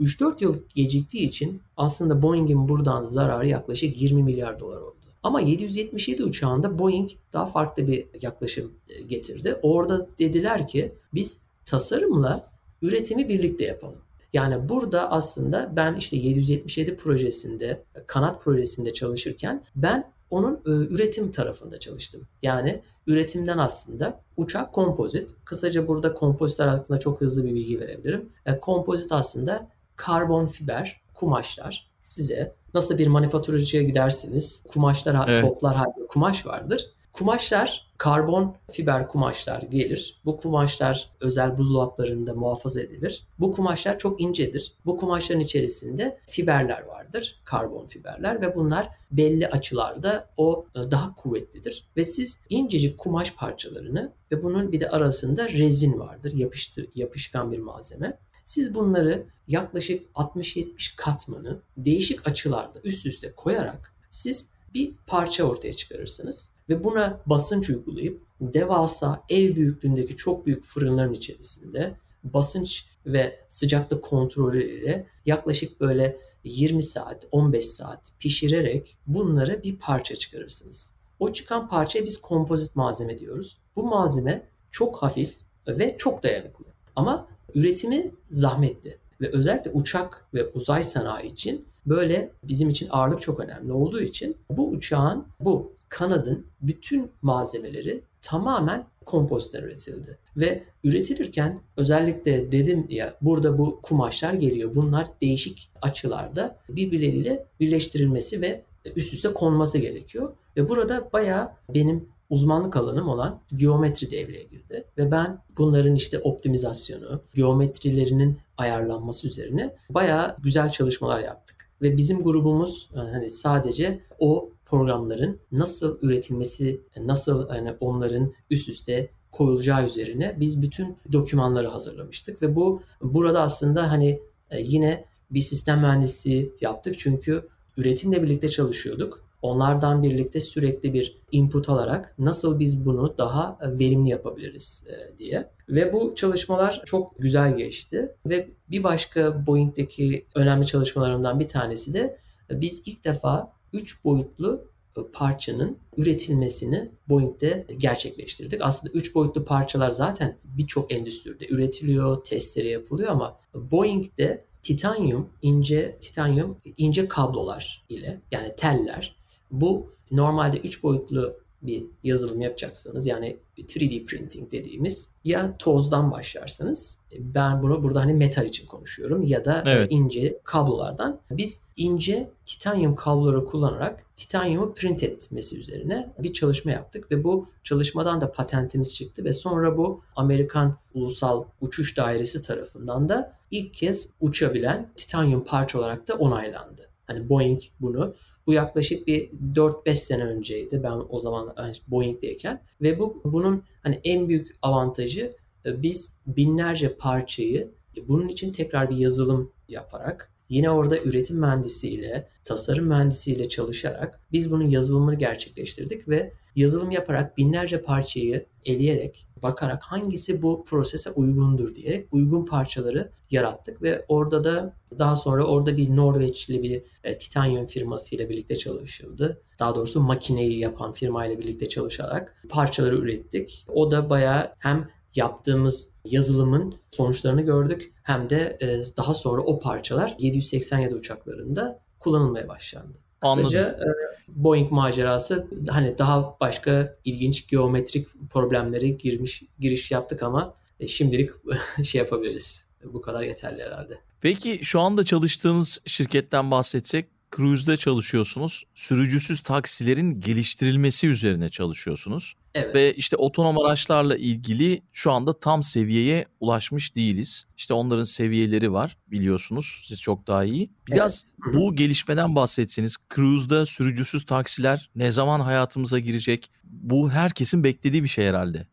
[0.00, 4.96] 3-4 yıl geciktiği için aslında Boeing'in buradan zararı yaklaşık 20 milyar dolar oldu.
[5.22, 9.56] Ama 777 uçağında Boeing daha farklı bir yaklaşım e, getirdi.
[9.62, 12.50] Orada dediler ki biz tasarımla
[12.82, 13.98] üretimi birlikte yapalım.
[14.32, 21.78] Yani burada aslında ben işte 777 projesinde, kanat projesinde çalışırken ben onun e, üretim tarafında
[21.78, 22.28] çalıştım.
[22.42, 25.30] Yani üretimden aslında uçak kompozit.
[25.44, 28.28] Kısaca burada kompozitler hakkında çok hızlı bir bilgi verebilirim.
[28.46, 35.40] E, kompozit aslında karbon fiber kumaşlar size nasıl bir manifaturacıya gidersiniz kumaşlar evet.
[35.40, 36.90] toplar halde kumaş vardır.
[37.18, 40.20] Kumaşlar karbon fiber kumaşlar gelir.
[40.24, 43.26] Bu kumaşlar özel buzdolaplarında muhafaza edilir.
[43.38, 44.72] Bu kumaşlar çok incedir.
[44.86, 47.40] Bu kumaşların içerisinde fiberler vardır.
[47.44, 51.88] Karbon fiberler ve bunlar belli açılarda o e, daha kuvvetlidir.
[51.96, 56.32] Ve siz incecik kumaş parçalarını ve bunun bir de arasında rezin vardır.
[56.34, 58.18] Yapıştır, yapışkan bir malzeme.
[58.44, 66.50] Siz bunları yaklaşık 60-70 katmanı değişik açılarda üst üste koyarak siz bir parça ortaya çıkarırsınız
[66.68, 74.80] ve buna basınç uygulayıp devasa ev büyüklüğündeki çok büyük fırınların içerisinde basınç ve sıcaklık kontrolü
[74.80, 80.92] ile yaklaşık böyle 20 saat, 15 saat pişirerek bunları bir parça çıkarırsınız.
[81.18, 83.58] O çıkan parçaya biz kompozit malzeme diyoruz.
[83.76, 85.36] Bu malzeme çok hafif
[85.68, 86.64] ve çok dayanıklı.
[86.96, 93.40] Ama üretimi zahmetli ve özellikle uçak ve uzay sanayi için böyle bizim için ağırlık çok
[93.40, 100.18] önemli olduğu için bu uçağın bu kanadın bütün malzemeleri tamamen kompozitten üretildi.
[100.36, 104.74] Ve üretilirken özellikle dedim ya burada bu kumaşlar geliyor.
[104.74, 108.62] Bunlar değişik açılarda birbirleriyle birleştirilmesi ve
[108.96, 110.32] üst üste konması gerekiyor.
[110.56, 114.84] Ve burada bayağı benim uzmanlık alanım olan geometri devreye girdi.
[114.98, 121.65] Ve ben bunların işte optimizasyonu, geometrilerinin ayarlanması üzerine bayağı güzel çalışmalar yaptık.
[121.82, 129.84] Ve bizim grubumuz hani sadece o programların nasıl üretilmesi, nasıl hani onların üst üste koyulacağı
[129.84, 136.52] üzerine biz bütün dokümanları hazırlamıştık ve bu burada aslında hani e, yine bir sistem mühendisi
[136.60, 139.25] yaptık çünkü üretimle birlikte çalışıyorduk.
[139.42, 145.50] Onlardan birlikte sürekli bir input alarak nasıl biz bunu daha verimli yapabiliriz e, diye.
[145.68, 148.14] Ve bu çalışmalar çok güzel geçti.
[148.26, 152.18] Ve bir başka Boeing'deki önemli çalışmalarımdan bir tanesi de
[152.50, 158.60] e, biz ilk defa 3 boyutlu e, parçanın üretilmesini Boeing'de gerçekleştirdik.
[158.62, 166.56] Aslında 3 boyutlu parçalar zaten birçok endüstride üretiliyor, testleri yapılıyor ama Boeing'de titanyum, ince titanyum,
[166.76, 169.16] ince kablolar ile yani teller
[169.50, 177.62] bu normalde 3 boyutlu bir yazılım yapacaksanız yani 3D printing dediğimiz ya tozdan başlarsanız ben
[177.62, 179.86] bunu burada hani metal için konuşuyorum ya da evet.
[179.90, 187.24] ince kablolardan biz ince titanyum kabloları kullanarak titanyumu print etmesi üzerine bir çalışma yaptık ve
[187.24, 193.74] bu çalışmadan da patentimiz çıktı ve sonra bu Amerikan Ulusal Uçuş Dairesi tarafından da ilk
[193.74, 196.90] kez uçabilen titanyum parça olarak da onaylandı.
[197.06, 198.14] Hani Boeing bunu
[198.46, 200.82] bu yaklaşık bir 4-5 sene önceydi.
[200.82, 206.96] Ben o zaman hani Boeing'deyken ve bu bunun hani en büyük avantajı e, biz binlerce
[206.96, 214.20] parçayı e, bunun için tekrar bir yazılım yaparak Yine orada üretim mühendisiyle, tasarım mühendisiyle çalışarak
[214.32, 221.74] biz bunun yazılımını gerçekleştirdik ve yazılım yaparak binlerce parçayı eleyerek, bakarak hangisi bu prosese uygundur
[221.74, 227.66] diyerek uygun parçaları yarattık ve orada da daha sonra orada bir Norveçli bir e, titanyum
[227.66, 229.42] firması ile birlikte çalışıldı.
[229.58, 233.66] Daha doğrusu makineyi yapan firma ile birlikte çalışarak parçaları ürettik.
[233.68, 238.66] O da bayağı hem yaptığımız yazılımın sonuçlarını gördük hem de e,
[238.96, 243.05] daha sonra o parçalar 787 uçaklarında kullanılmaya başlandı.
[243.20, 243.94] Kısaca Anladım.
[244.28, 251.30] Boeing macerası hani daha başka ilginç geometrik problemlere girmiş giriş yaptık ama e, şimdilik
[251.84, 252.66] şey yapabiliriz.
[252.84, 253.98] Bu kadar yeterli herhalde.
[254.20, 258.64] Peki şu anda çalıştığınız şirketten bahsetsek Cruise'de çalışıyorsunuz.
[258.74, 262.34] Sürücüsüz taksilerin geliştirilmesi üzerine çalışıyorsunuz.
[262.54, 262.74] Evet.
[262.74, 267.46] Ve işte otonom araçlarla ilgili şu anda tam seviyeye ulaşmış değiliz.
[267.56, 269.82] İşte onların seviyeleri var biliyorsunuz.
[269.88, 270.70] Siz çok daha iyi.
[270.86, 271.54] Biraz evet.
[271.54, 276.50] bu gelişmeden bahsetseniz Cruise'da sürücüsüz taksiler ne zaman hayatımıza girecek?
[276.64, 278.66] Bu herkesin beklediği bir şey herhalde.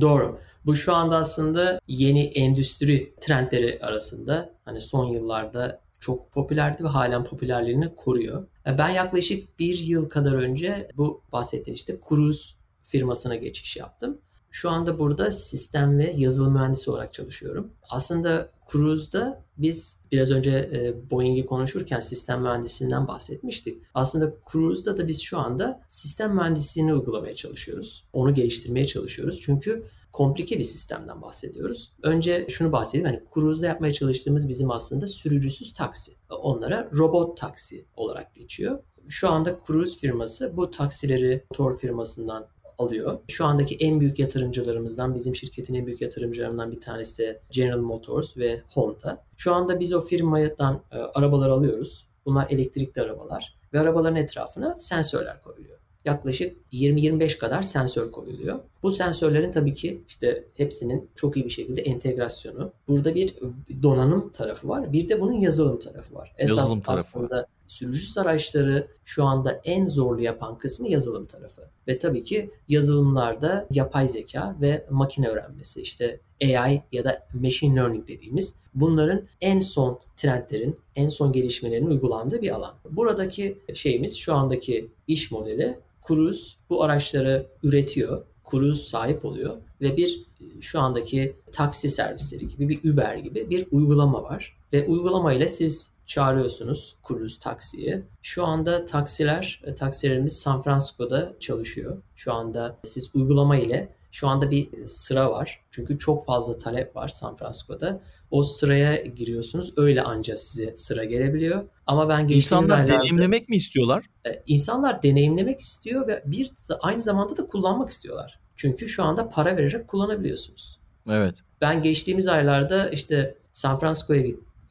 [0.00, 0.38] Doğru.
[0.66, 7.24] Bu şu anda aslında yeni endüstri trendleri arasında hani son yıllarda çok popülerdi ve halen
[7.24, 8.46] popülerliğini koruyor.
[8.66, 14.18] E, ben yaklaşık bir yıl kadar önce bu bahsettiğim işte Cruise firmasına geçiş yaptım.
[14.50, 17.72] Şu anda burada sistem ve yazılım mühendisi olarak çalışıyorum.
[17.90, 23.82] Aslında Cruise'da biz biraz önce e, Boeing'i konuşurken sistem mühendisliğinden bahsetmiştik.
[23.94, 28.04] Aslında Cruise'da da biz şu anda sistem mühendisliğini uygulamaya çalışıyoruz.
[28.12, 29.40] Onu geliştirmeye çalışıyoruz.
[29.40, 31.92] Çünkü komplike bir sistemden bahsediyoruz.
[32.02, 33.06] Önce şunu bahsedeyim.
[33.06, 36.12] Hani Cruise'da yapmaya çalıştığımız bizim aslında sürücüsüz taksi.
[36.30, 38.78] Onlara robot taksi olarak geçiyor.
[39.08, 42.46] Şu anda Cruise firması bu taksileri motor firmasından
[42.78, 43.18] alıyor.
[43.28, 48.62] Şu andaki en büyük yatırımcılarımızdan, bizim şirketin en büyük yatırımcılarından bir tanesi General Motors ve
[48.74, 49.24] Honda.
[49.36, 52.08] Şu anda biz o firmadan e, arabalar alıyoruz.
[52.26, 58.58] Bunlar elektrikli arabalar ve arabaların etrafına sensörler koyuluyor yaklaşık 20-25 kadar sensör koyuluyor.
[58.86, 62.72] Bu sensörlerin tabii ki işte hepsinin çok iyi bir şekilde entegrasyonu.
[62.88, 63.34] Burada bir
[63.82, 64.92] donanım tarafı var.
[64.92, 66.34] Bir de bunun yazılım tarafı var.
[66.38, 67.00] Esas yazılım tarafı.
[67.00, 71.62] aslında sürücüsüz araçları şu anda en zorlu yapan kısmı yazılım tarafı.
[71.88, 78.08] Ve tabii ki yazılımlarda yapay zeka ve makine öğrenmesi işte AI ya da machine learning
[78.08, 82.74] dediğimiz bunların en son trendlerin, en son gelişmelerin uygulandığı bir alan.
[82.90, 88.22] Buradaki şeyimiz şu andaki iş modeli Cruise bu araçları üretiyor.
[88.50, 90.26] Cruise sahip oluyor ve bir
[90.60, 94.56] şu andaki taksi servisleri gibi bir Uber gibi bir uygulama var.
[94.72, 98.02] Ve uygulama ile siz çağırıyorsunuz cruise taksiyi.
[98.22, 102.02] Şu anda taksiler, taksilerimiz San Francisco'da çalışıyor.
[102.16, 105.60] Şu anda siz uygulama ile şu anda bir sıra var.
[105.70, 108.00] Çünkü çok fazla talep var San Francisco'da.
[108.30, 109.72] O sıraya giriyorsunuz.
[109.76, 111.68] Öyle ancak size sıra gelebiliyor.
[111.86, 112.92] Ama ben İnsanlar aylarda...
[112.92, 114.04] deneyimlemek mi istiyorlar?
[114.26, 118.40] E, insanlar deneyimlemek istiyor ve bir aynı zamanda da kullanmak istiyorlar.
[118.54, 120.80] Çünkü şu anda para vererek kullanabiliyorsunuz.
[121.08, 121.40] Evet.
[121.60, 124.22] Ben geçtiğimiz aylarda işte San Francisco'ya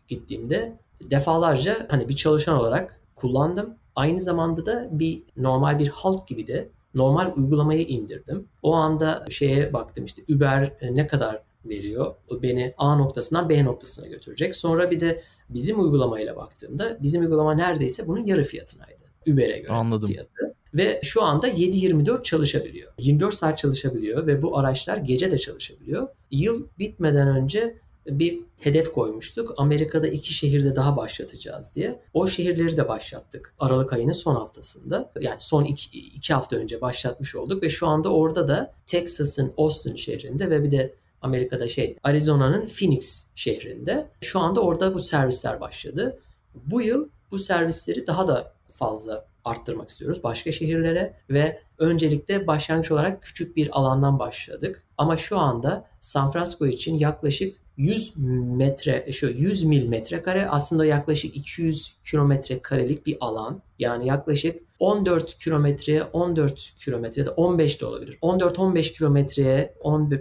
[0.08, 3.76] gittiğimde defalarca hani bir çalışan olarak kullandım.
[3.96, 8.48] Aynı zamanda da bir normal bir halk gibi de normal uygulamayı indirdim.
[8.62, 12.16] O anda şeye baktım işte Uber ne kadar veriyor.
[12.30, 14.56] O beni A noktasından B noktasına götürecek.
[14.56, 19.06] Sonra bir de bizim uygulamayla baktığımda bizim uygulama neredeyse bunun yarı fiyatınaydı.
[19.28, 20.10] Uber'e göre Anladım.
[20.10, 20.56] fiyatı.
[20.74, 22.94] Ve şu anda 7-24 çalışabiliyor.
[23.00, 26.08] 24 saat çalışabiliyor ve bu araçlar gece de çalışabiliyor.
[26.32, 29.54] Yıl bitmeden önce bir hedef koymuştuk.
[29.58, 32.00] Amerika'da iki şehirde daha başlatacağız diye.
[32.14, 33.54] O şehirleri de başlattık.
[33.60, 35.12] Aralık ayının son haftasında.
[35.22, 39.96] Yani son iki, iki hafta önce başlatmış olduk ve şu anda orada da Texas'ın Austin
[39.96, 44.08] şehrinde ve bir de Amerika'da şey Arizona'nın Phoenix şehrinde.
[44.22, 46.20] Şu anda orada bu servisler başladı.
[46.56, 53.24] Bu yıl bu servisleri daha da fazla arttırmak istiyoruz başka şehirlere ve öncelikle başlangıç olarak
[53.24, 54.84] küçük bir alandan başladık.
[54.98, 58.14] Ama şu anda San Francisco için yaklaşık 100
[58.58, 63.62] metre, şu 100 mil metrekare aslında yaklaşık 200 kilometre karelik bir alan.
[63.80, 68.18] Yani yaklaşık 14 kilometreye 14 kilometre de 15 de olabilir.
[68.22, 69.74] 14-15 kilometreye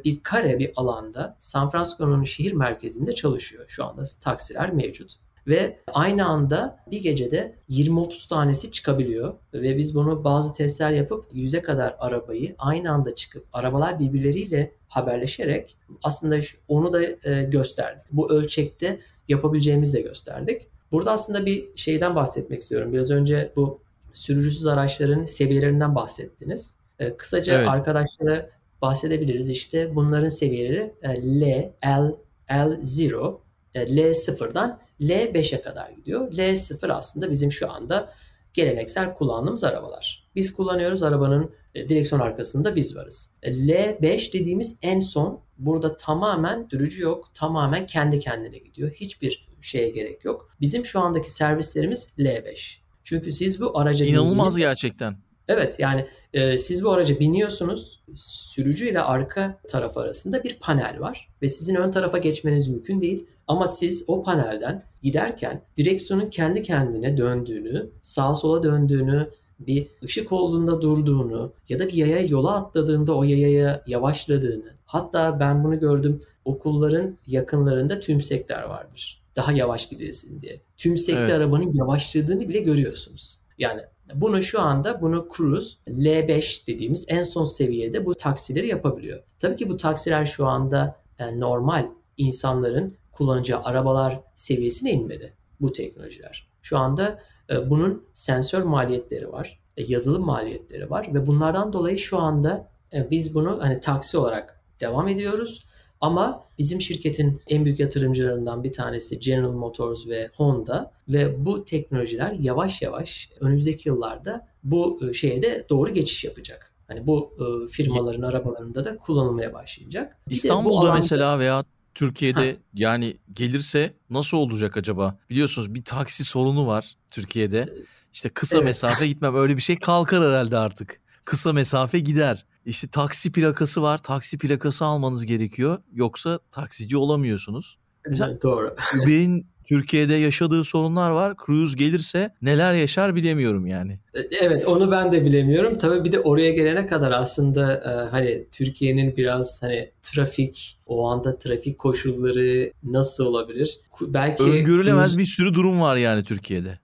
[0.05, 3.65] bir kare bir alanda San Francisco'nun şehir merkezinde çalışıyor.
[3.69, 10.25] Şu anda taksiler mevcut ve aynı anda bir gecede 20-30 tanesi çıkabiliyor ve biz bunu
[10.25, 16.37] bazı testler yapıp 100'e kadar arabayı aynı anda çıkıp arabalar birbirleriyle haberleşerek aslında
[16.69, 18.05] onu da e, gösterdik.
[18.11, 20.69] Bu ölçekte yapabileceğimizi de gösterdik.
[20.93, 22.93] Burada aslında bir şeyden bahsetmek istiyorum.
[22.93, 23.81] Biraz önce bu
[24.13, 26.77] sürücüsüz araçların seviyelerinden bahsettiniz.
[26.99, 27.69] E, kısaca evet.
[27.69, 28.51] arkadaşlara
[28.83, 29.51] bahsedebiliriz.
[29.51, 32.15] İşte bunların seviyeleri e, L, L,
[32.49, 33.37] L0,
[33.83, 36.33] L0'dan L5'e kadar gidiyor.
[36.33, 38.13] L0 aslında bizim şu anda
[38.53, 40.29] geleneksel kullandığımız arabalar.
[40.35, 43.31] Biz kullanıyoruz arabanın e, direksiyon arkasında biz varız.
[43.43, 47.35] E, L5 dediğimiz en son burada tamamen sürücü yok.
[47.35, 48.91] Tamamen kendi kendine gidiyor.
[48.91, 50.51] Hiçbir şeye gerek yok.
[50.61, 52.77] Bizim şu andaki servislerimiz L5.
[53.05, 55.17] Çünkü siz bu araca İnanılmaz gerçekten.
[55.49, 58.01] Evet yani e, siz bu araca biniyorsunuz.
[58.17, 63.27] Sürücü ile arka taraf arasında bir panel var ve sizin ön tarafa geçmeniz mümkün değil.
[63.49, 70.83] Ama siz o panelden giderken direksiyonun kendi kendine döndüğünü, sağa sola döndüğünü, bir ışık olduğunda
[70.83, 74.75] durduğunu ya da bir yaya yola atladığında o yayaya yavaşladığını.
[74.85, 79.23] Hatta ben bunu gördüm okulların yakınlarında tümsekler vardır.
[79.37, 80.61] Daha yavaş gidesin diye.
[80.77, 81.33] Tümsekli evet.
[81.33, 83.41] arabanın yavaşladığını bile görüyorsunuz.
[83.59, 83.81] Yani
[84.15, 89.23] bunu şu anda bunu Cruise L5 dediğimiz en son seviyede bu taksileri yapabiliyor.
[89.39, 96.49] Tabii ki bu taksiler şu anda yani normal insanların kullanacağı arabalar seviyesine inmedi bu teknolojiler.
[96.63, 97.19] Şu anda
[97.51, 103.11] e, bunun sensör maliyetleri var, e, yazılım maliyetleri var ve bunlardan dolayı şu anda e,
[103.11, 105.65] biz bunu hani taksi olarak devam ediyoruz.
[106.01, 112.33] Ama bizim şirketin en büyük yatırımcılarından bir tanesi General Motors ve Honda ve bu teknolojiler
[112.33, 116.73] yavaş yavaş önümüzdeki yıllarda bu e, şeye de doğru geçiş yapacak.
[116.89, 120.17] Hani bu e, firmaların arabalarında da kullanılmaya başlayacak.
[120.29, 120.95] Bir İstanbul'da alanda...
[120.95, 122.57] mesela veya Türkiye'de ha.
[122.75, 125.19] yani gelirse nasıl olacak acaba?
[125.31, 127.75] Biliyorsunuz bir taksi sorunu var Türkiye'de.
[128.13, 128.65] İşte kısa evet.
[128.67, 131.01] mesafe gitmem öyle bir şey kalkar herhalde artık.
[131.25, 132.47] Kısa mesafe gider.
[132.65, 133.99] İşte taksi plakası var.
[133.99, 135.83] Taksi plakası almanız gerekiyor.
[135.93, 137.79] Yoksa taksici olamıyorsunuz.
[138.09, 138.77] Mesela Doğru.
[139.03, 141.35] Uber'in Türkiye'de yaşadığı sorunlar var.
[141.47, 143.93] Cruise gelirse neler yaşar bilemiyorum yani.
[144.15, 145.79] E, evet onu ben de bilemiyorum.
[145.79, 151.39] Tabii bir de oraya gelene kadar aslında e, hani Türkiye'nin biraz hani trafik o anda
[151.39, 153.79] trafik koşulları nasıl olabilir?
[154.01, 155.19] Belki öngörülemez cruise...
[155.19, 156.79] bir sürü durum var yani Türkiye'de.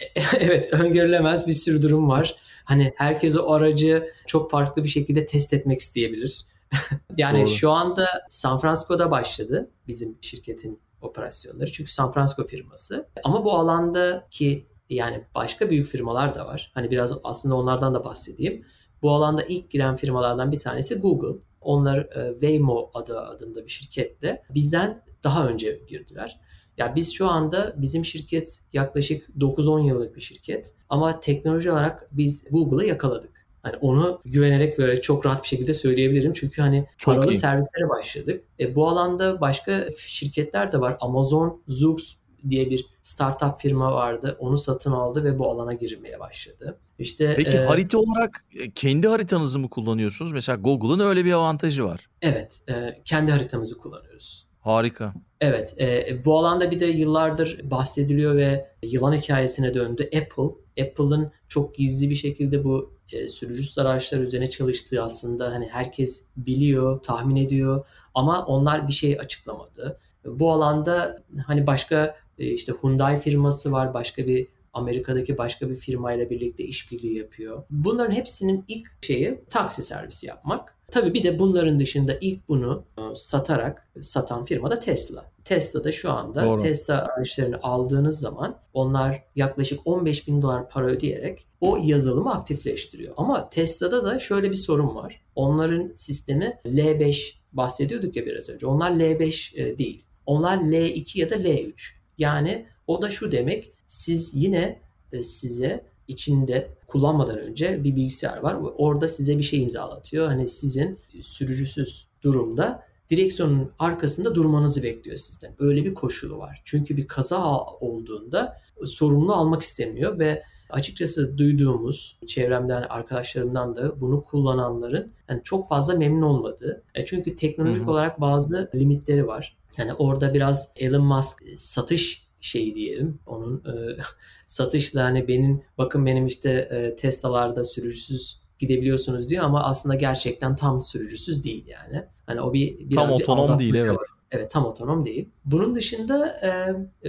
[0.40, 2.36] evet öngörülemez bir sürü durum var.
[2.64, 6.46] Hani herkes o aracı çok farklı bir şekilde test etmek isteyebilir.
[7.16, 7.48] yani Doğru.
[7.48, 11.72] şu anda San Francisco'da başladı bizim şirketin operasyonları.
[11.72, 13.08] Çünkü San Francisco firması.
[13.24, 16.70] Ama bu alandaki yani başka büyük firmalar da var.
[16.74, 18.64] Hani biraz aslında onlardan da bahsedeyim.
[19.02, 21.40] Bu alanda ilk giren firmalardan bir tanesi Google.
[21.60, 26.40] Onlar e, Waymo adı adında bir şirkette bizden daha önce girdiler.
[26.78, 32.44] Ya biz şu anda bizim şirket yaklaşık 9-10 yıllık bir şirket ama teknoloji olarak biz
[32.50, 33.45] Google'ı yakaladık.
[33.66, 36.32] Hani onu güvenerek böyle çok rahat bir şekilde söyleyebilirim.
[36.32, 37.38] Çünkü hani Çok paralı iyi.
[37.38, 38.44] servislere başladık.
[38.60, 40.96] E, bu alanda başka şirketler de var.
[41.00, 42.14] Amazon Zoox
[42.48, 44.36] diye bir startup firma vardı.
[44.38, 46.78] Onu satın aldı ve bu alana girmeye başladı.
[46.98, 50.32] İşte Peki e, harita olarak e, kendi haritanızı mı kullanıyorsunuz?
[50.32, 52.08] Mesela Google'ın öyle bir avantajı var.
[52.22, 54.46] evet, e, kendi haritamızı kullanıyoruz.
[54.60, 55.14] Harika.
[55.40, 60.02] Evet, e, bu alanda bir de yıllardır bahsediliyor ve yılan hikayesine döndü.
[60.02, 66.24] Apple, Apple'ın çok gizli bir şekilde bu e, sürücüsüz araçlar üzerine çalıştığı aslında hani herkes
[66.36, 69.98] biliyor, tahmin ediyor ama onlar bir şey açıklamadı.
[70.24, 71.16] Bu alanda
[71.46, 74.46] hani başka e, işte Hyundai firması var, başka bir
[74.76, 77.62] Amerika'daki başka bir firmayla birlikte işbirliği yapıyor.
[77.70, 80.76] Bunların hepsinin ilk şeyi taksi servisi yapmak.
[80.90, 85.24] Tabii bir de bunların dışında ilk bunu e, satarak satan firma da Tesla.
[85.44, 86.62] Tesla da şu anda Doğru.
[86.62, 93.14] Tesla araçlarını aldığınız zaman onlar yaklaşık 15 bin dolar para ödeyerek o yazılımı aktifleştiriyor.
[93.16, 95.20] Ama Tesla'da da şöyle bir sorun var.
[95.34, 98.66] Onların sistemi L5 bahsediyorduk ya biraz önce.
[98.66, 100.04] Onlar L5 e, değil.
[100.26, 101.72] Onlar L2 ya da L3.
[102.18, 103.72] Yani o da şu demek.
[103.88, 104.80] Siz yine
[105.12, 108.56] e, size içinde kullanmadan önce bir bilgisayar var.
[108.76, 110.26] Orada size bir şey imzalatıyor.
[110.26, 115.54] Hani sizin sürücüsüz durumda direksiyonun arkasında durmanızı bekliyor sizden.
[115.58, 116.62] Öyle bir koşulu var.
[116.64, 125.12] Çünkü bir kaza olduğunda sorumlu almak istemiyor ve açıkçası duyduğumuz çevremden arkadaşlarımdan da bunu kullananların
[125.28, 126.82] yani çok fazla memnun olmadığı.
[126.94, 127.90] E çünkü teknolojik Hı hı.
[127.90, 129.56] olarak bazı limitleri var.
[129.76, 133.20] Yani orada biraz Elon Musk satış şeyi diyelim.
[133.26, 133.96] Onun e,
[134.46, 140.80] satışla hani benim bakın benim işte e, Tesla'larda sürücüsüz gidebiliyorsunuz diyor ama aslında gerçekten tam
[140.80, 142.04] sürücüsüz değil yani.
[142.26, 143.98] Hani o bir biraz Tam otonom değil evet.
[143.98, 144.06] var.
[144.30, 145.28] Evet tam otonom değil.
[145.44, 146.48] Bunun dışında e,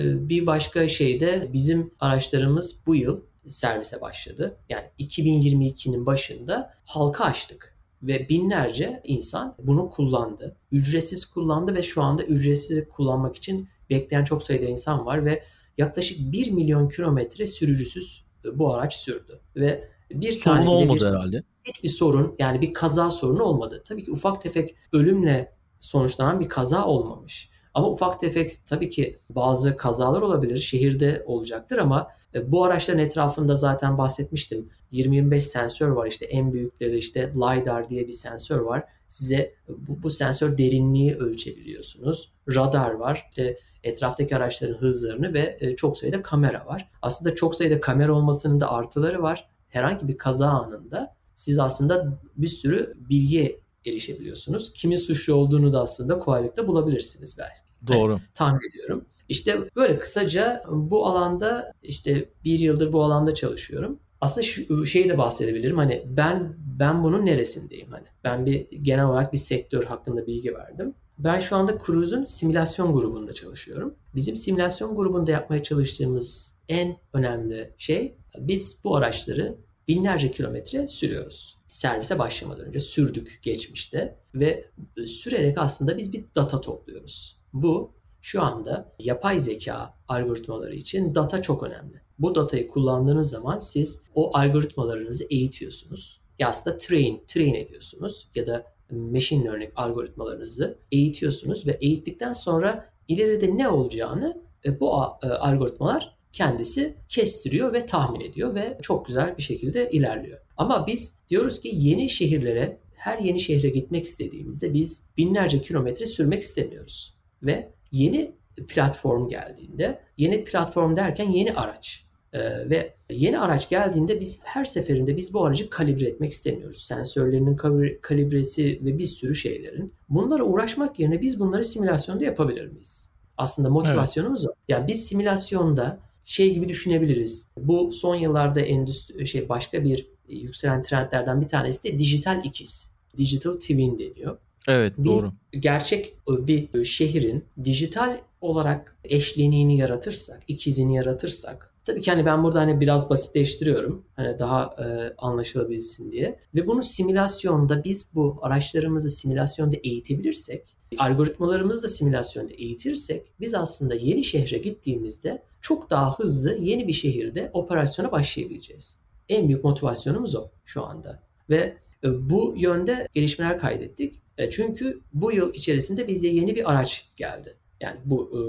[0.01, 4.57] e, bir başka şey de bizim araçlarımız bu yıl servise başladı.
[4.69, 10.55] Yani 2022'nin başında halka açtık ve binlerce insan bunu kullandı.
[10.71, 15.43] Ücretsiz kullandı ve şu anda ücretsiz kullanmak için bekleyen çok sayıda insan var ve
[15.77, 19.39] yaklaşık 1 milyon kilometre sürücüsüz e, bu araç sürdü.
[19.55, 21.43] Ve bir Sorun tane olmadı bir- herhalde.
[21.65, 23.83] hiçbir sorun yani bir kaza sorunu olmadı.
[23.87, 27.49] Tabii ki ufak tefek ölümle sonuçlanan bir kaza olmamış.
[27.73, 30.57] Ama ufak tefek tabii ki bazı kazalar olabilir.
[30.57, 34.69] Şehirde olacaktır ama e, bu araçların etrafında zaten bahsetmiştim.
[34.91, 38.83] 20-25 sensör var işte en büyükleri işte LiDAR diye bir sensör var.
[39.07, 42.33] Size bu, bu sensör derinliği ölçebiliyorsunuz.
[42.49, 43.25] Radar var.
[43.29, 46.89] İşte etraftaki araçların hızlarını ve e, çok sayıda kamera var.
[47.01, 49.49] Aslında çok sayıda kamera olmasının da artıları var.
[49.69, 54.73] Herhangi bir kaza anında siz aslında bir sürü bilgiye erişebiliyorsunuz.
[54.73, 57.59] Kimin suçlu olduğunu da aslında kolaylıkla bulabilirsiniz belki.
[57.87, 58.19] Doğru.
[58.33, 59.05] Tahmin ediyorum.
[59.29, 63.99] İşte böyle kısaca bu alanda işte bir yıldır bu alanda çalışıyorum.
[64.21, 65.77] Aslında şu şeyi de bahsedebilirim.
[65.77, 68.07] Hani ben ben bunun neresindeyim hani.
[68.23, 70.93] Ben bir genel olarak bir sektör hakkında bilgi verdim.
[71.19, 73.95] Ben şu anda Cruise'un simülasyon grubunda çalışıyorum.
[74.15, 79.57] Bizim simülasyon grubunda yapmaya çalıştığımız en önemli şey biz bu araçları
[79.87, 81.57] binlerce kilometre sürüyoruz.
[81.67, 84.69] Servise başlamadan önce sürdük geçmişte ve
[85.05, 87.41] sürerek aslında biz bir data topluyoruz.
[87.53, 92.01] Bu şu anda yapay zeka algoritmaları için data çok önemli.
[92.19, 96.21] Bu datayı kullandığınız zaman siz o algoritmalarınızı eğitiyorsunuz.
[96.39, 103.57] Ya aslında train, train ediyorsunuz ya da machine learning algoritmalarınızı eğitiyorsunuz ve eğittikten sonra ileride
[103.57, 104.91] ne olacağını e, bu
[105.23, 110.39] e, algoritmalar kendisi kestiriyor ve tahmin ediyor ve çok güzel bir şekilde ilerliyor.
[110.57, 116.41] Ama biz diyoruz ki yeni şehirlere, her yeni şehre gitmek istediğimizde biz binlerce kilometre sürmek
[116.41, 117.17] istemiyoruz.
[117.43, 118.31] Ve yeni
[118.67, 122.06] platform geldiğinde, yeni platform derken yeni araç.
[122.37, 126.83] Ee, ve yeni araç geldiğinde biz her seferinde biz bu aracı kalibre etmek istemiyoruz.
[126.83, 129.93] Sensörlerinin kalibre- kalibresi ve bir sürü şeylerin.
[130.09, 133.09] Bunlara uğraşmak yerine biz bunları simülasyonda yapabilir miyiz?
[133.37, 134.49] Aslında motivasyonumuz o.
[134.69, 137.47] Yani biz simülasyonda şey gibi düşünebiliriz.
[137.57, 142.91] Bu son yıllarda endüstri şey başka bir yükselen trendlerden bir tanesi de dijital ikiz.
[143.17, 144.37] Digital twin deniyor.
[144.67, 145.31] Evet Biz doğru.
[145.59, 152.79] gerçek bir şehrin dijital olarak eşleniğini yaratırsak, ikizini yaratırsak tabii ki hani ben burada hani
[152.79, 154.05] biraz basitleştiriyorum.
[154.15, 156.39] Hani daha e, anlaşılabilsin diye.
[156.55, 164.23] Ve bunu simülasyonda biz bu araçlarımızı simülasyonda eğitebilirsek, algoritmalarımızı da simülasyonda eğitirsek biz aslında yeni
[164.23, 168.99] şehre gittiğimizde çok daha hızlı yeni bir şehirde operasyona başlayabileceğiz.
[169.29, 171.23] En büyük motivasyonumuz o şu anda.
[171.49, 174.21] Ve e, bu yönde gelişmeler kaydettik.
[174.37, 177.57] E, Çünkü bu yıl içerisinde bize yeni bir araç geldi.
[177.81, 178.39] Yani bu e,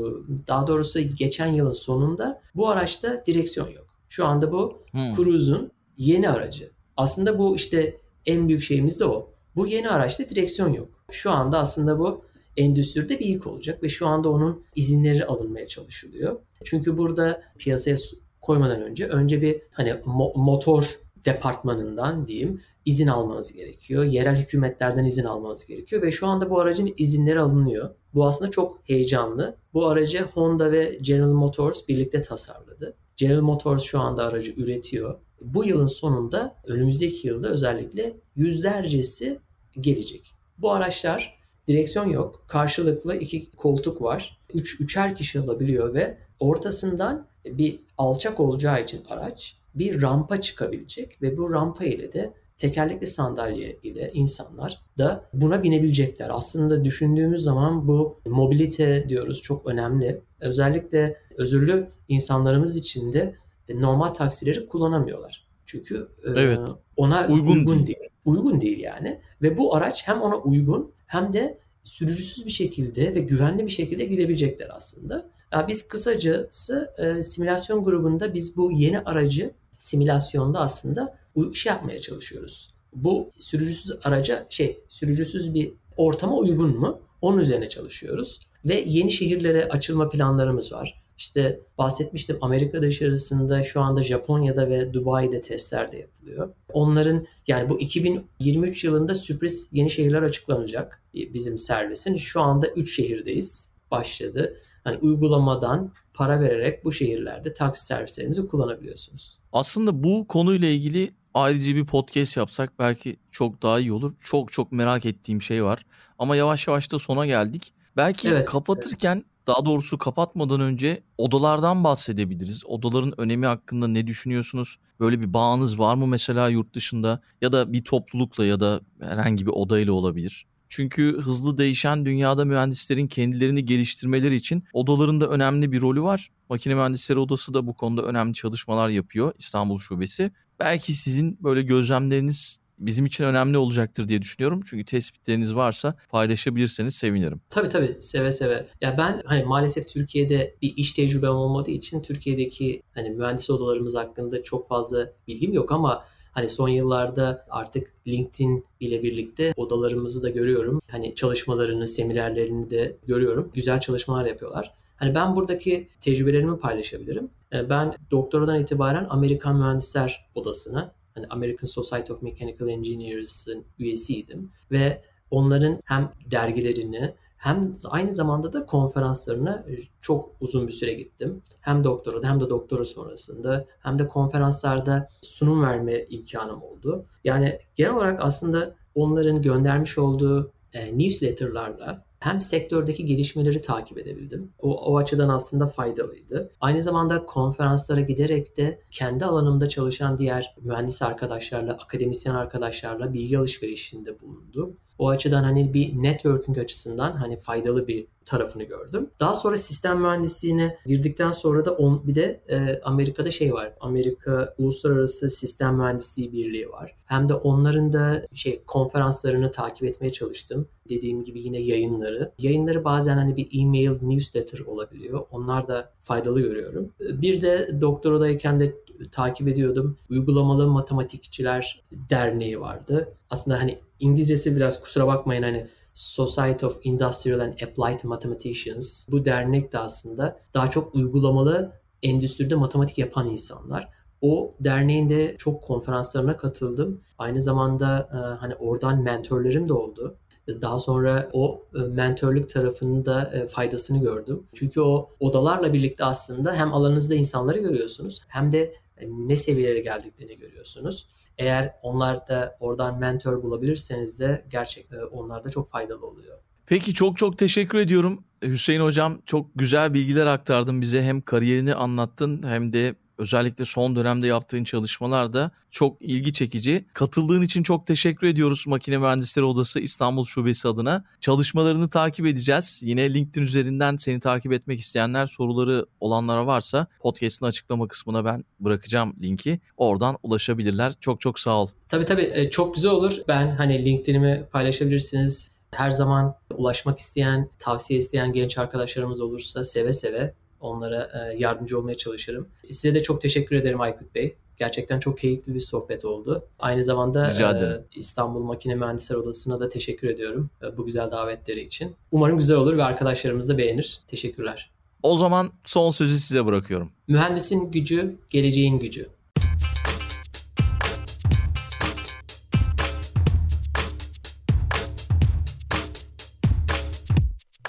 [0.47, 3.87] daha doğrusu geçen yılın sonunda bu araçta direksiyon yok.
[4.09, 5.15] Şu anda bu Hmm.
[5.17, 6.71] Cruise'un yeni aracı.
[6.97, 9.31] Aslında bu işte en büyük şeyimiz de o.
[9.57, 10.89] Bu yeni araçta direksiyon yok.
[11.11, 12.25] Şu anda aslında bu
[12.57, 16.41] endüstride bir ilk olacak ve şu anda onun izinleri alınmaya çalışılıyor.
[16.65, 17.97] Çünkü burada piyasaya
[18.41, 24.05] koymadan önce önce bir hani mo- motor departmanından diyeyim izin almanız gerekiyor.
[24.05, 27.95] Yerel hükümetlerden izin almanız gerekiyor ve şu anda bu aracın izinleri alınıyor.
[28.15, 29.57] Bu aslında çok heyecanlı.
[29.75, 32.97] Bu aracı Honda ve General Motors birlikte tasarladı.
[33.17, 35.19] General Motors şu anda aracı üretiyor.
[35.43, 39.41] Bu yılın sonunda önümüzdeki yılda özellikle yüzlercesi
[39.81, 40.35] gelecek.
[40.59, 41.39] Bu araçlar
[41.69, 42.45] direksiyon yok.
[42.49, 44.41] Karşılıklı iki koltuk var.
[44.55, 51.37] Üç, üçer kişi alabiliyor ve ortasından bir alçak olacağı için araç bir rampa çıkabilecek ve
[51.37, 56.31] bu rampa ile de tekerlekli sandalye ile insanlar da buna binebilecekler.
[56.33, 60.21] Aslında düşündüğümüz zaman bu mobilite diyoruz çok önemli.
[60.41, 63.35] Özellikle özürlü insanlarımız için de
[63.75, 65.49] normal taksileri kullanamıyorlar.
[65.65, 66.59] Çünkü evet.
[66.97, 67.87] ona uygun, uygun değil.
[67.87, 68.11] değil.
[68.25, 69.21] Uygun değil yani.
[69.43, 74.05] Ve bu araç hem ona uygun hem de sürücüsüz bir şekilde ve güvenli bir şekilde
[74.05, 75.31] gidebilecekler aslında.
[75.53, 81.19] Yani biz kısacası e, simülasyon grubunda biz bu yeni aracı simülasyonda aslında
[81.55, 82.71] şey yapmaya çalışıyoruz.
[82.93, 87.01] Bu sürücüsüz araca şey sürücüsüz bir ortama uygun mu?
[87.21, 88.41] Onun üzerine çalışıyoruz.
[88.65, 91.03] Ve yeni şehirlere açılma planlarımız var.
[91.19, 96.55] İşte bahsetmiştim Amerika dışarısında şu anda Japonya'da ve Dubai'de testler de yapılıyor.
[96.73, 102.17] Onların yani bu 2023 yılında sürpriz yeni şehirler açıklanacak bizim servisin.
[102.17, 103.73] Şu anda 3 şehirdeyiz.
[103.91, 104.57] Başladı.
[104.85, 109.39] Hani uygulamadan para vererek bu şehirlerde taksi servislerimizi kullanabiliyorsunuz.
[109.53, 114.13] Aslında bu konuyla ilgili ayrıca bir podcast yapsak belki çok daha iyi olur.
[114.25, 115.87] Çok çok merak ettiğim şey var.
[116.19, 117.73] Ama yavaş yavaş da sona geldik.
[117.97, 119.47] Belki evet, kapatırken evet.
[119.47, 122.67] daha doğrusu kapatmadan önce odalardan bahsedebiliriz.
[122.67, 124.77] Odaların önemi hakkında ne düşünüyorsunuz?
[125.01, 129.47] Böyle bir bağınız var mı mesela yurt dışında ya da bir toplulukla ya da herhangi
[129.47, 130.47] bir odayla olabilir?
[130.69, 136.29] Çünkü hızlı değişen dünyada mühendislerin kendilerini geliştirmeleri için odalarında önemli bir rolü var.
[136.51, 140.31] Makine Mühendisleri Odası da bu konuda önemli çalışmalar yapıyor İstanbul Şubesi.
[140.61, 144.61] Belki sizin böyle gözlemleriniz bizim için önemli olacaktır diye düşünüyorum.
[144.71, 147.41] Çünkü tespitleriniz varsa paylaşabilirseniz sevinirim.
[147.51, 148.67] Tabii tabii seve seve.
[148.81, 154.43] Ya ben hani maalesef Türkiye'de bir iş tecrübem olmadığı için Türkiye'deki hani mühendis odalarımız hakkında
[154.43, 156.05] çok fazla bilgim yok ama
[156.39, 160.81] Hani son yıllarda artık LinkedIn ile birlikte odalarımızı da görüyorum.
[160.91, 163.51] Hani çalışmalarını, seminerlerini de görüyorum.
[163.55, 164.75] Güzel çalışmalar yapıyorlar.
[164.99, 167.31] Hani ben buradaki tecrübelerimi paylaşabilirim.
[167.53, 175.03] Ee, ben doktoradan itibaren Amerikan Mühendisler Odası'na, hani American Society of Mechanical Engineers'ın üyesiydim ve
[175.31, 179.67] onların hem dergilerini hem aynı zamanda da konferanslarına
[180.01, 181.43] çok uzun bir süre gittim.
[181.61, 187.07] Hem doktorada hem de doktora sonrasında hem de konferanslarda sunum verme imkanım oldu.
[187.25, 194.53] Yani genel olarak aslında onların göndermiş olduğu e, newsletterlarla hem sektördeki gelişmeleri takip edebildim.
[194.59, 196.53] O, o açıdan aslında faydalıydı.
[196.61, 204.21] Aynı zamanda konferanslara giderek de kendi alanımda çalışan diğer mühendis arkadaşlarla, akademisyen arkadaşlarla bilgi alışverişinde
[204.21, 204.77] bulundum.
[204.99, 209.11] O açıdan hani bir networking açısından hani faydalı bir tarafını gördüm.
[209.21, 213.75] Daha sonra sistem mühendisliğine girdikten sonra da on, bir de e, Amerika'da şey var.
[213.81, 216.97] Amerika Uluslararası Sistem Mühendisliği Birliği var.
[217.05, 220.69] Hem de onların da şey konferanslarını takip etmeye çalıştım.
[220.89, 222.33] Dediğim gibi yine yayınları.
[222.39, 225.27] Yayınları bazen hani bir e-mail newsletter olabiliyor.
[225.31, 226.93] Onlar da faydalı görüyorum.
[227.01, 228.75] Bir de doktoradayken de
[229.11, 229.97] takip ediyordum.
[230.11, 233.15] Uygulamalı Matematikçiler Derneği vardı.
[233.31, 239.09] Aslında hani İngilizcesi biraz kusura bakmayın hani Society of Industrial and Applied Mathematicians.
[239.09, 241.73] Bu dernek de aslında daha çok uygulamalı
[242.03, 243.89] endüstride matematik yapan insanlar.
[244.21, 247.01] O derneğin de çok konferanslarına katıldım.
[247.19, 250.19] Aynı zamanda e, hani oradan mentorlarım da oldu.
[250.63, 254.47] Daha sonra o e, mentörlük tarafının da e, faydasını gördüm.
[254.55, 258.75] Çünkü o odalarla birlikte aslında hem alanınızda insanları görüyorsunuz hem de
[259.07, 261.09] ne seviyelere geldiklerini görüyorsunuz.
[261.39, 266.39] Eğer onlar da oradan mentor bulabilirseniz de gerçekten onlar da çok faydalı oluyor.
[266.67, 268.25] Peki çok çok teşekkür ediyorum.
[268.43, 271.03] Hüseyin Hocam çok güzel bilgiler aktardın bize.
[271.03, 276.85] Hem kariyerini anlattın hem de özellikle son dönemde yaptığın çalışmalar da çok ilgi çekici.
[276.93, 281.05] Katıldığın için çok teşekkür ediyoruz Makine Mühendisleri Odası İstanbul Şubesi adına.
[281.21, 282.81] Çalışmalarını takip edeceğiz.
[282.85, 289.17] Yine LinkedIn üzerinden seni takip etmek isteyenler, soruları olanlara varsa podcast'ın açıklama kısmına ben bırakacağım
[289.23, 289.61] linki.
[289.77, 290.93] Oradan ulaşabilirler.
[291.01, 291.69] Çok çok sağ ol.
[291.89, 293.17] Tabii tabii e, çok güzel olur.
[293.29, 295.49] Ben hani LinkedIn'imi paylaşabilirsiniz.
[295.71, 301.97] Her zaman ulaşmak isteyen, tavsiye isteyen genç arkadaşlarımız olursa seve seve onlara e, yardımcı olmaya
[301.97, 302.49] çalışırım.
[302.71, 304.37] Size de çok teşekkür ederim Aykut Bey.
[304.57, 306.47] Gerçekten çok keyifli bir sohbet oldu.
[306.59, 307.85] Aynı zamanda e.
[307.95, 311.97] İstanbul Makine Mühendisler Odası'na da teşekkür ediyorum e, bu güzel davetleri için.
[312.11, 314.01] Umarım güzel olur ve arkadaşlarımız da beğenir.
[314.07, 314.71] Teşekkürler.
[315.03, 316.91] O zaman son sözü size bırakıyorum.
[317.09, 319.09] Mühendisin gücü, geleceğin gücü.